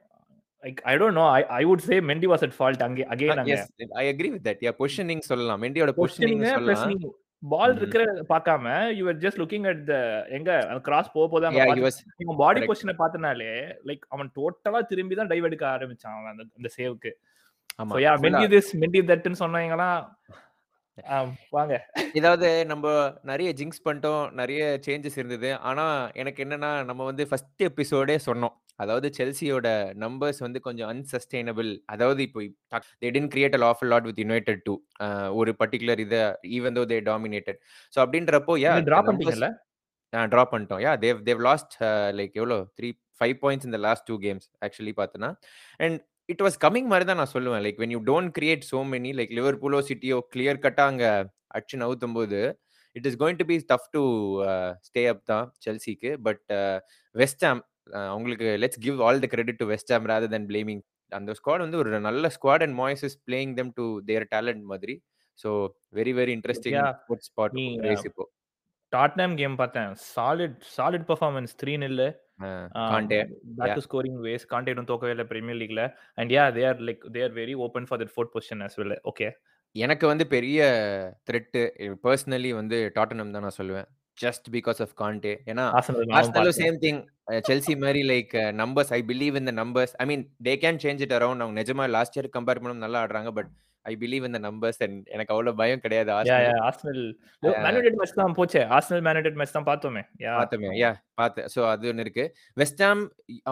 like 0.63 0.81
I 0.91 0.95
don't 1.01 1.19
know. 1.21 1.27
I 1.37 1.43
I 1.59 1.63
would 1.71 1.85
say 1.89 1.97
Mendy 2.11 2.29
was 2.33 2.45
at 2.47 2.57
fault 2.59 2.83
அங்கே 2.87 3.07
அகைன் 3.15 3.41
அங்க. 3.43 3.61
I 4.03 4.07
agree 4.13 4.31
with 4.35 4.47
that. 4.49 4.65
Yeah 4.69 4.75
positioning 4.81 5.25
சொல்லலாம். 5.31 5.63
மெண்டியோட 5.65 5.93
பொசிஷனிங் 6.01 6.45
சொல்லலாம். 6.57 6.99
பால். 7.47 7.75
இருக்கிற 7.77 8.03
பார்க்காம 8.31 8.67
you 8.99 9.05
are 9.09 9.19
just 9.25 9.41
looking 9.43 9.67
at 9.71 9.83
the 9.87 9.95
எங்க 10.37 10.51
கிராஸ் 10.87 11.13
போ 11.13 11.27
போது 11.29 11.47
இவன் 12.25 12.41
பாடி. 12.43 12.67
பொசிஷன 12.69 12.95
பார்த்தனாலே 13.03 13.51
லைக் 13.89 14.05
அவன் 14.09 14.31
டோட்டலா 14.39 14.81
திரும்பி 14.91 15.17
தான் 15.21 15.31
டைவ் 15.33 15.49
எடுக்க 15.51 15.67
ஆரம்பிச்சான் 15.75 16.17
அவன் 16.19 16.31
அந்த 16.59 16.71
சேவ்க்கு. 16.79 17.13
ஆமா. 17.79 17.97
யா 17.99 18.13
மெண்டி 18.25 18.47
திஸ் 18.55 18.73
மெண்டி 18.83 19.03
தட்ன்னு 19.11 19.43
சொன்னவங்கலாம் 19.43 19.99
அ 20.99 21.17
வாங்க. 21.53 21.75
இதாவது 22.19 22.49
நம்ப 22.65 22.87
நெறைய 23.25 23.51
ஜிங்க்ஸ் 23.59 23.85
பண்ணிட்டோம். 23.87 24.25
நெறைய 24.41 24.63
சேஞ்சஸ் 24.87 25.19
இருந்தது. 25.19 25.51
ஆனா 25.63 25.85
எனக்கு 26.15 26.41
என்னன்னா, 26.45 26.71
நம்ம 26.85 27.05
வந்து 27.05 27.25
ஃபர்ஸ்ட் 27.31 27.65
எபிசோடே 27.69 28.17
சொன்னோம். 28.29 28.55
அதாவது 28.79 29.09
செல்சியோட 29.19 29.69
நம்பர்ஸ் 30.05 30.41
வந்து 30.47 30.61
கொஞ்சம் 30.67 30.91
அன்சஸ்டெய்னபிள். 30.93 31.71
அதாவது 31.95 32.21
இப்போ 32.29 32.41
they 33.05 33.11
create 33.35 33.57
a 33.59 33.63
awful 33.67 33.91
lot 33.95 34.09
with 34.11 34.21
United 34.25 34.63
too. 34.69 34.75
ஒரு 35.41 35.53
பர்ட்டிகுலர் 35.61 36.03
இத 36.07 36.17
even 36.59 36.77
though 36.79 36.85
they 36.93 36.99
dominated. 37.11 37.61
So 37.95 38.01
அப்படின்றப்போ 38.05 38.57
யா 38.65 38.73
நீங்க 38.73 38.87
த 38.91 38.91
டிரா 38.91 39.01
நம்பர்ஸ் 39.03 39.11
பண்ணிட்டீங்கல்ல? 39.11 39.49
டிரா 40.35 40.45
பண்ணிட்டோம். 40.53 40.83
Yeah 40.87 40.93
they've 41.05 41.19
they've 41.29 41.41
lost 41.49 41.75
like 42.19 42.35
எவ்வளோ 42.41 42.59
3 42.79 42.91
5 43.21 43.37
points 43.43 43.67
in 43.69 43.75
the 43.77 43.81
last 43.87 44.07
2 44.11 44.19
games 44.25 44.47
actually 44.67 44.95
பார்த்தோன்னா. 45.01 45.31
அண்ட் 45.81 45.99
இட் 46.29 46.43
வாஸ் 46.47 46.57
கமிங் 46.65 46.89
மாரி 46.93 47.05
தான் 47.11 47.21
நான் 47.23 47.33
சொல்லுவேன். 47.35 47.63
Like 47.67 47.79
when 47.83 47.93
you 47.95 48.01
don't 48.11 48.33
create 48.39 48.65
so 48.71 48.79
many 48.95 49.11
like 49.21 49.33
லிவர்பூலோ, 49.39 49.81
சிட்டியோ 49.91 50.19
கிளியர் 50.35 50.63
கட்டா 50.67 50.85
அங்க 50.93 51.05
அடிச்சு 51.57 51.77
நவுத்தும்போது, 51.83 52.41
it 52.97 53.07
is 53.11 53.19
going 53.23 53.39
to 53.41 53.47
be 53.51 53.57
tough 53.73 53.89
to 53.95 54.03
stay 54.89 55.03
up 55.13 55.23
தான் 55.33 55.47
செல்சிக்கு. 55.67 56.13
பட் 56.27 56.45
வெஸ்ட் 57.15 57.45
அ 57.51 57.53
அவங்களுக்கு 58.11 58.47
let's 58.63 58.81
give 58.87 59.03
all 59.07 59.23
the 59.25 59.29
credit 59.35 59.61
to 59.63 59.67
West 59.73 59.93
Ham 59.95 60.09
rather 60.13 60.33
than 60.37 60.49
blaming 60.53 60.83
அந்த 61.13 61.33
squad 61.39 61.65
வந்து 61.65 61.81
ஒரு 61.83 62.01
நல்ல 62.09 62.31
squad 62.37 62.65
and 62.67 62.77
Moyes 62.83 63.05
is 63.09 63.19
playing 63.29 63.53
them 63.59 63.73
to 63.79 63.87
their 64.09 64.27
talent 64.35 64.65
மாதிரி. 64.73 64.97
So 65.39 65.51
very 65.99 66.15
very 66.21 66.33
interesting 66.39 66.79
good 67.11 67.25
spot 67.29 67.57
race 67.87 68.07
இப்போ. 68.11 68.25
டாட்னம் 68.93 69.35
கேம் 69.41 69.57
பார்த்தேன். 69.63 69.91
Solid 70.15 70.59
solid 70.77 71.07
performance 71.11 71.53
3-0 71.63 72.07
அ 72.47 72.49
ஆம் 72.81 72.91
Conte. 72.93 73.19
Back 73.59 73.71
yeah. 73.71 73.75
Two 73.79 73.83
scoring 73.87 74.19
ways. 74.27 74.47
இன்னும் 74.73 74.89
தோக்கவே 74.91 75.13
இல்ல 75.15 75.25
Premier 75.33 75.59
லீக்ல. 75.63 75.83
And 76.21 76.33
yeah 76.37 76.45
they 76.57 76.65
are 76.71 76.81
like 76.89 77.05
they 77.17 77.23
are 77.27 77.35
very 77.41 77.55
open 77.67 77.87
for 77.89 78.01
that 78.03 78.15
4த் 78.17 78.33
position 78.35 78.65
as 78.67 78.79
well. 78.81 78.97
Okay. 79.13 79.29
எனக்கு 79.77 80.05
வந்து 80.11 80.25
பெரிய 80.35 80.59
த்ரெட் 81.29 81.57
பெர்சனலி 82.05 82.51
வந்து 82.61 82.77
டாட்டனம் 82.99 83.33
தான் 83.35 83.45
நான் 83.47 83.59
சொல்லுவேன். 83.61 83.89
Just 84.19 84.47
because 84.57 84.81
of 84.87 84.95
Conte. 85.03 85.35
ஏன்னா 85.53 85.65
ஆர்சனலும். 85.79 86.57
Same 86.63 86.79
thing. 86.85 87.01
செல்சி 87.51 87.77
மாரி 87.85 88.03
like 88.13 88.35
numbers 88.63 88.93
I 88.99 89.01
believe 89.13 89.37
in 89.43 89.49
the 89.51 89.55
numbers. 89.63 89.95
I 90.03 90.07
mean 90.13 90.25
they 90.49 90.55
can 90.65 90.83
change 90.87 91.05
it 91.07 91.15
around. 91.21 91.45
அவங்க 91.45 91.57
நிஜமா 91.63 91.87
லாஸ்ட் 91.99 92.19
இயர் 92.19 92.35
கம்பேர் 92.39 92.61
பண்ணும்போது 92.61 92.87
நல்லா 92.87 93.03
ஆடுறாங்க. 93.05 93.33
But 93.39 93.51
I 93.87 93.93
believe 94.03 94.25
in 94.27 94.37
the 94.37 94.39
numbers 94.47 94.81
and 94.85 95.03
எனக்கு 95.15 95.33
அவ்வளவு 95.35 95.59
பயம் 95.61 95.83
கிடையாது 95.83 96.11
Arsenal 96.15 96.47
yeah 96.47 96.55
Arsenal 96.69 97.03
Man 97.43 97.67
United 97.69 97.99
match 97.99 98.15
தான் 98.21 98.35
போச்சே 98.39 98.63
ஆர்சனல் 98.77 99.03
மேன் 99.07 99.15
யுனைடெட் 99.15 99.39
மேட்ச் 99.41 99.55
தான் 99.57 99.69
பார்த்தோமே 99.69 100.03
பார்த்தோமே 100.39 100.71
யா 100.81 100.91
பார்த்தேன் 101.21 101.47
ஸோ 101.55 101.61
அது 101.73 101.91
ஒன்று 101.91 102.05
இருக்கு 102.07 102.25
வெஸ்டாம் 102.63 103.03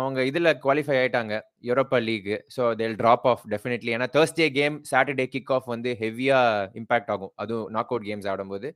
அவங்க 0.01 0.25
இதுல 0.31 0.53
குவாலிஃபை 0.65 0.97
ஆயிட்டாங்க 1.03 1.37
Europa 1.69 2.01
League 2.09 2.33
so 2.57 2.65
they'll 2.81 2.97
drop 3.03 3.29
off 3.33 3.45
definitely 3.55 3.93
ஏன்னா 3.97 4.09
Thursday 4.17 4.49
game 4.59 4.79
Saturday 4.93 5.27
kick 5.37 5.53
off 5.59 5.71
வந்து 5.75 5.93
ஹெவியா 6.03 6.41
இம்பாக்ட் 6.83 7.13
ஆகும் 7.17 7.33
அதுவும் 7.45 7.71
நாக் 7.77 7.93
அவுட் 7.95 8.09
கேம்ஸ் 8.11 8.29
ஆடும்போது 8.35 8.71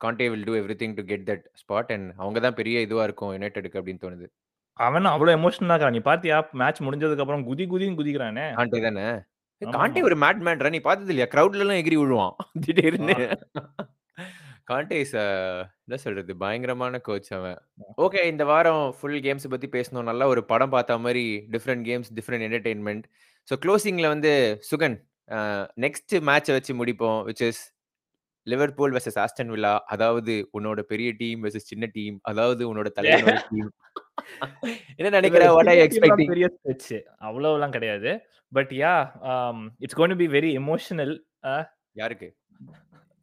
Conte 0.00 0.26
will 0.32 0.46
do 0.48 0.54
everything 0.82 0.96
to 0.98 1.04
get 1.10 1.26
that 1.30 1.44
spot 1.60 1.92
and 1.96 2.08
அவங்க 2.22 2.38
தான் 2.46 2.58
பெரிய 2.60 2.80
இதுவா 2.86 3.04
இருக்கும் 3.08 3.32
யுனைடெடுக்கு 3.36 3.80
அப்படின்னு 3.80 4.02
தோணுது. 4.04 4.26
அவன் 4.78 5.06
அவ்வளவு 5.14 5.36
எமோஷனலா 5.38 5.74
இருக்கான். 5.76 5.96
நீ 5.96 6.02
பாத்தியா 6.10 6.36
மேட்ச் 6.62 6.84
முடிஞ்சதுக்கு 6.86 7.24
அப்புறம் 7.24 7.46
குதி 7.50 7.64
குதின்னு 7.72 7.98
குதிக்கிறானே. 8.00 8.46
கான்டே 8.58 8.80
தானே? 8.86 9.06
ஆமா. 9.62 10.04
ஒரு 10.08 10.16
மேட் 10.24 10.40
மேன்ரா 10.46 10.70
நீ 10.74 10.80
பார்த்தது 10.88 11.12
இல்லையா 11.14 11.28
கிரவுட்ல 11.34 11.64
எல்லாம் 11.66 11.80
எகிரி 11.82 11.98
விழுவான். 12.00 12.34
திடீர்னு. 12.66 13.16
கான்டே 14.70 14.98
இஸ் 15.04 15.14
என்ன 15.84 15.96
சொல்றது? 16.04 16.32
பயங்கரமான 16.42 16.98
கோச் 17.08 17.30
அவன். 17.38 17.58
ஓகே 18.04 18.20
இந்த 18.32 18.44
வாரம் 18.50 18.84
ஃபுல் 18.98 19.18
கேம்ஸ் 19.26 19.52
பத்தி 19.54 19.68
பேசணும். 19.76 20.08
நல்லா 20.10 20.26
ஒரு 20.32 20.42
படம் 20.52 20.74
பார்த்த 20.74 20.98
மாதிரி 21.06 21.24
different 21.54 21.84
games 21.90 22.10
different 22.18 22.46
entertainment 22.48 23.06
so 23.48 23.56
க்ளோசிங்ல 23.64 24.08
வந்து 24.14 24.32
சுகன் 24.70 24.96
நெக்ஸ்ட் 25.84 26.14
மேட்சை 26.28 26.52
வச்சு 26.56 26.72
முடிப்போம் 26.80 27.20
which 27.28 27.44
is 27.48 27.62
Liverpool 28.46 28.94
versus 28.94 29.18
Aston 29.22 29.52
Villa 29.54 29.72
அதாவது 29.94 30.34
உன்னோட 30.58 30.80
பெரிய 30.92 31.10
டீம் 31.22 31.42
வெர்சஸ் 31.44 31.70
சின்ன 31.72 31.88
டீம் 31.96 32.16
அதாவது 32.22 32.62
உன்னோட 32.70 32.90
தலைவனோட 32.98 33.38
டீம் 33.50 33.70
என்ன 34.98 35.08
நினைக்கிற? 35.16 35.44
வாட் 35.56 35.70
ஐ 35.72 35.76
எக்ஸ்பெக்டிங் 35.86 36.30
பெரிய 36.32 36.48
ஸ்பெச் 36.56 36.90
அவ்வளவுலாம் 37.28 37.74
கிடையாது. 37.76 38.10
But 38.52 38.72
yeah 38.82 38.94
it's 39.84 39.98
gonna 40.00 40.16
be 40.22 40.28
very 40.36 40.50
emotional 40.62 41.14
யாருக்கு? 42.00 42.28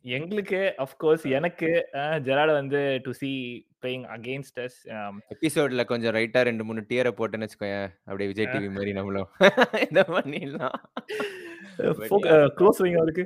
எங்களுக்கு 0.06 0.60
அஃப்கோர்ஸ் 0.84 1.25
எனக்கு 1.38 1.68
ஜெராட 2.28 2.50
வந்து 2.60 2.80
to 3.06 3.12
see 3.20 3.32
playing 3.82 4.06
against 4.16 4.60
us 4.66 4.78
எபிசோட்ல 5.36 5.84
கொஞ்சம் 5.92 6.16
ரைட்டா 6.18 6.42
ரெண்டு 6.50 6.63
மூணு 6.70 6.82
டியரை 6.90 7.12
போட்டேன்னு 7.20 7.48
வச்சுக்கோயேன். 7.48 7.90
அப்படியே 8.06 8.30
விஜய் 8.32 8.51
டிவி 8.54 8.72
மாதிரி 8.78 8.94
நம்மளும். 9.00 9.30
இந்த 9.90 10.04
பண்ணிடலாம். 10.16 10.78
க்ளோஸ் 12.60 12.82
வைங்க 12.84 13.00
அவருக்கு. 13.04 13.25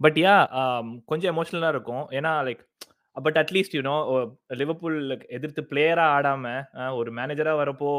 பட் 0.00 0.18
யா 0.24 0.34
கொஞ்சம் 1.10 1.30
எமோஷ்னலாக 1.32 1.74
இருக்கும். 1.74 2.04
ஏன்னா 2.18 2.32
like 2.48 2.62
but 3.16 3.38
at least 3.38 3.74
you know 3.76 3.94
Liverpool 4.60 4.98
எதிர்த்து 5.36 5.62
பிளேயராக 5.70 6.14
ஆடாம 6.16 6.44
ஒரு 6.98 7.10
மேனேஜரா 7.18 7.54
வரப்போ 7.62 7.90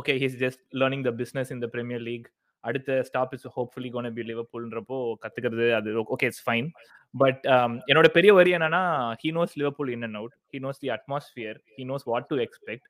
okay 0.00 0.14
he's 0.22 0.36
just 0.44 0.62
learning 0.80 1.04
the 1.08 1.12
business 1.20 1.50
in 1.54 1.62
the 1.64 1.68
Premier 1.74 2.04
League 2.08 2.26
அடுத்த 2.64 2.96
stop 3.02 3.34
is 3.36 3.46
hopefully 3.56 3.90
gonna 3.90 4.08
be 4.16 4.24
லிவர்பூல்ன்றப்போ 4.30 4.96
கத்துக்கிறது 5.22 5.66
அது 5.78 5.92
ஓகே 6.14 6.28
இட்ஸ் 6.30 6.44
ஃபைன் 6.48 6.68
பட் 7.14 7.44
என்னோட 7.90 8.08
பெரிய 8.16 8.32
வரி 8.40 8.50
என்னன்னா 8.56 8.82
he 9.22 9.30
knows 9.38 9.54
Liverpool 9.60 9.92
in 9.96 10.04
and 10.08 10.18
out 10.20 10.34
he 10.54 10.60
knows 10.66 10.82
the 10.84 10.90
atmosphere 10.96 11.58
he 11.78 11.84
knows 11.92 12.06
what 12.12 12.28
to 12.32 12.38
expect 12.46 12.88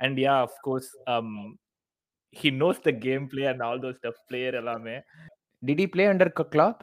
and 0.00 0.18
yeah 0.26 0.34
of course 0.46 0.90
he 2.36 2.50
knows 2.62 2.80
the 2.88 2.92
game 3.06 3.26
play 3.26 3.44
and 3.52 3.64
all 3.68 3.82
those 3.84 3.98
stuff 4.00 4.22
player 4.26 4.54
எல்லாமே. 4.54 4.96
Did he 5.62 5.86
play 5.94 6.06
under 6.06 6.32
under 6.34 6.46
Klopp 6.54 6.80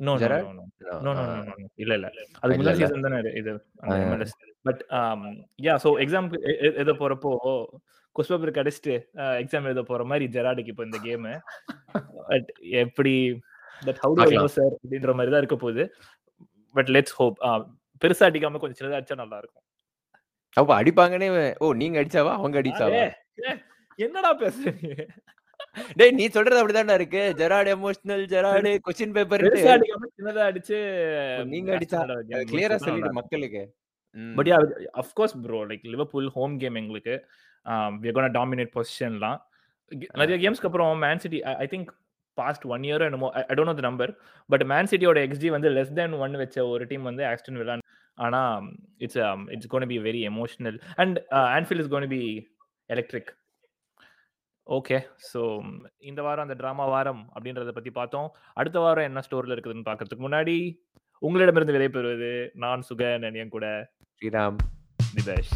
no 0.00 0.12
no? 0.14 0.28
No 0.46 0.64
no 1.04 1.10
no 1.16 1.24
no 1.26 1.34
no 1.48 1.54
இல்ல 1.76 1.92
இல்ல. 1.98 2.06
அது 2.36 2.48
இல்ல, 2.48 2.58
முதல் 2.60 2.72
இல்ல. 2.72 2.80
Season 2.80 3.04
தானே 3.06 3.18
இது. 3.40 3.52
அந்த 3.82 3.92
ஆ. 3.94 3.98
MLS 4.08 4.32
but 4.66 4.80
yeah 5.64 5.74
so 5.84 5.90
exam 6.04 6.28
எழுத 6.72 6.94
போறப்போ 7.00 7.32
கொஸ்ட் 8.16 8.32
பேப்பர் 8.32 8.56
கடிச்சிட்டு 8.58 8.94
எக்ஸாம் 9.42 9.66
எழுத 9.68 9.82
போற 9.84 10.02
மாதிரி 10.10 10.26
ஜெராடுக்கு 10.34 10.72
இப்போ 10.72 10.84
இந்த 10.88 10.98
கேம் 11.04 11.28
பட் 12.22 12.48
எப்படி 12.82 13.14
தட் 13.82 14.00
ஹவு 14.02 14.12
டு 14.12 14.18
நோ 14.18 14.24
பார்க்கலாம். 14.24 14.52
சார் 14.56 14.74
அப்படின்ற 14.76 15.14
மாதிரி 15.14 15.32
தான் 15.32 15.42
இருக்க 15.42 15.58
போகுது. 15.58 15.84
பட் 16.74 16.90
லெட்ஸ் 16.94 17.16
ஹோப் 17.18 17.38
பெருசா 18.02 18.26
அடிக்காம 18.28 18.60
கொஞ்சம் 18.60 18.78
சின்னதா 18.78 18.98
அடிச்சா 18.98 19.18
நல்லா 19.20 19.38
இருக்கும் 19.38 19.64
அப்ப 20.56 20.70
அடிப்பாங்கன்னே 20.80 21.28
ஓ 21.60 21.72
நீங்க 21.78 21.96
அடிச்சாவா? 22.00 22.32
அவங்க 22.38 22.56
அடிச்சாவா? 22.60 23.00
என்னடா 23.98 24.30
பேசுறீங்க? 24.40 24.94
டேய் 25.98 26.14
நீ 26.18 26.24
சொல்றது 26.36 26.60
அப்படிதான்டா 26.60 26.96
இருக்கு. 27.00 27.22
Gerrard 27.40 27.70
emotional 27.74 28.24
Gerrard 28.32 28.70
question 28.86 29.14
paper 29.16 29.44
சின்னதா 30.16 30.44
அடிச்சு 30.50 30.78
நீங்க 31.52 31.70
அடிச்சா 31.76 32.00
கிளியரா 32.52 32.78
சொல்லிடு 32.84 33.12
மக்களுக்கு. 33.20 33.62
But 34.38 34.48
yeah 34.50 34.58
of course 35.02 35.36
bro 35.44 35.60
like 35.70 35.84
Liverpool 35.94 36.30
home 36.36 36.54
game 36.62 36.78
எங்களுக்கு. 36.82 37.16
வி 38.02 38.10
கோனா 38.16 38.30
டாமினேட் 38.38 38.72
பொசிஷன்லாம் 38.76 39.38
நிறைய 40.20 40.36
கேம்ஸ்க்கு 40.42 40.68
அப்புறம் 40.68 40.98
Man 41.04 41.22
City 41.24 41.38
I 41.62 41.66
think 41.72 41.90
past 42.38 42.64
one 42.74 42.84
year 42.86 43.04
என்னமோ 43.06 43.28
I 43.40 43.54
don't 43.56 43.70
know 43.70 43.74
the 43.80 43.84
number 43.88 44.10
but 44.50 44.64
Man 44.72 44.88
சிட்டியோட 44.92 45.18
xG 45.26 45.48
வந்து 45.56 45.68
லெஸ் 45.76 45.92
தேன் 45.98 46.14
ஒன் 46.24 46.34
வச்ச 46.42 46.66
ஒரு 46.72 46.84
டீம் 46.90 47.04
வந்து 47.10 47.24
ஆக்ஸ்டன் 47.30 47.58
வில்லா 47.60 47.76
ஆனா 48.18 48.40
it's 49.04 49.20
it's 49.54 49.70
gonna 49.74 49.86
be 49.92 49.98
very 50.08 50.22
emotional 50.30 50.78
and 51.02 51.18
Anfield 51.56 51.82
is 51.84 51.92
gonna 51.94 52.08
be 52.14 52.20
electric 52.90 53.30
okay. 54.70 54.98
So 55.34 55.60
இந்த 55.98 56.22
வாரம் 56.22 56.48
அந்த 56.48 56.66
drama 56.66 56.86
வாரம் 56.86 57.32
அப்படின்றத 57.34 57.68
பத்தி 57.68 57.90
பார்த்தோம். 57.90 58.30
அடுத்த 58.54 58.78
வாரம் 58.80 59.04
என்ன 59.04 59.20
ஸ்டோர்ல 59.20 59.56
இருக்குதுன்னு 59.56 59.88
பார்க்கறதுக்கு 59.90 60.24
முன்னாடி 60.28 60.56
உங்களிடமிருந்து 61.18 61.74
விடைபெறுவது 61.74 62.50
நான் 62.54 62.82
சுகன் 62.88 63.24
and 63.24 63.36
என் 63.36 63.48
கூட. 63.48 63.90
ஸ்ரீராம். 64.20 64.56
நிதேஷ் 65.14 65.52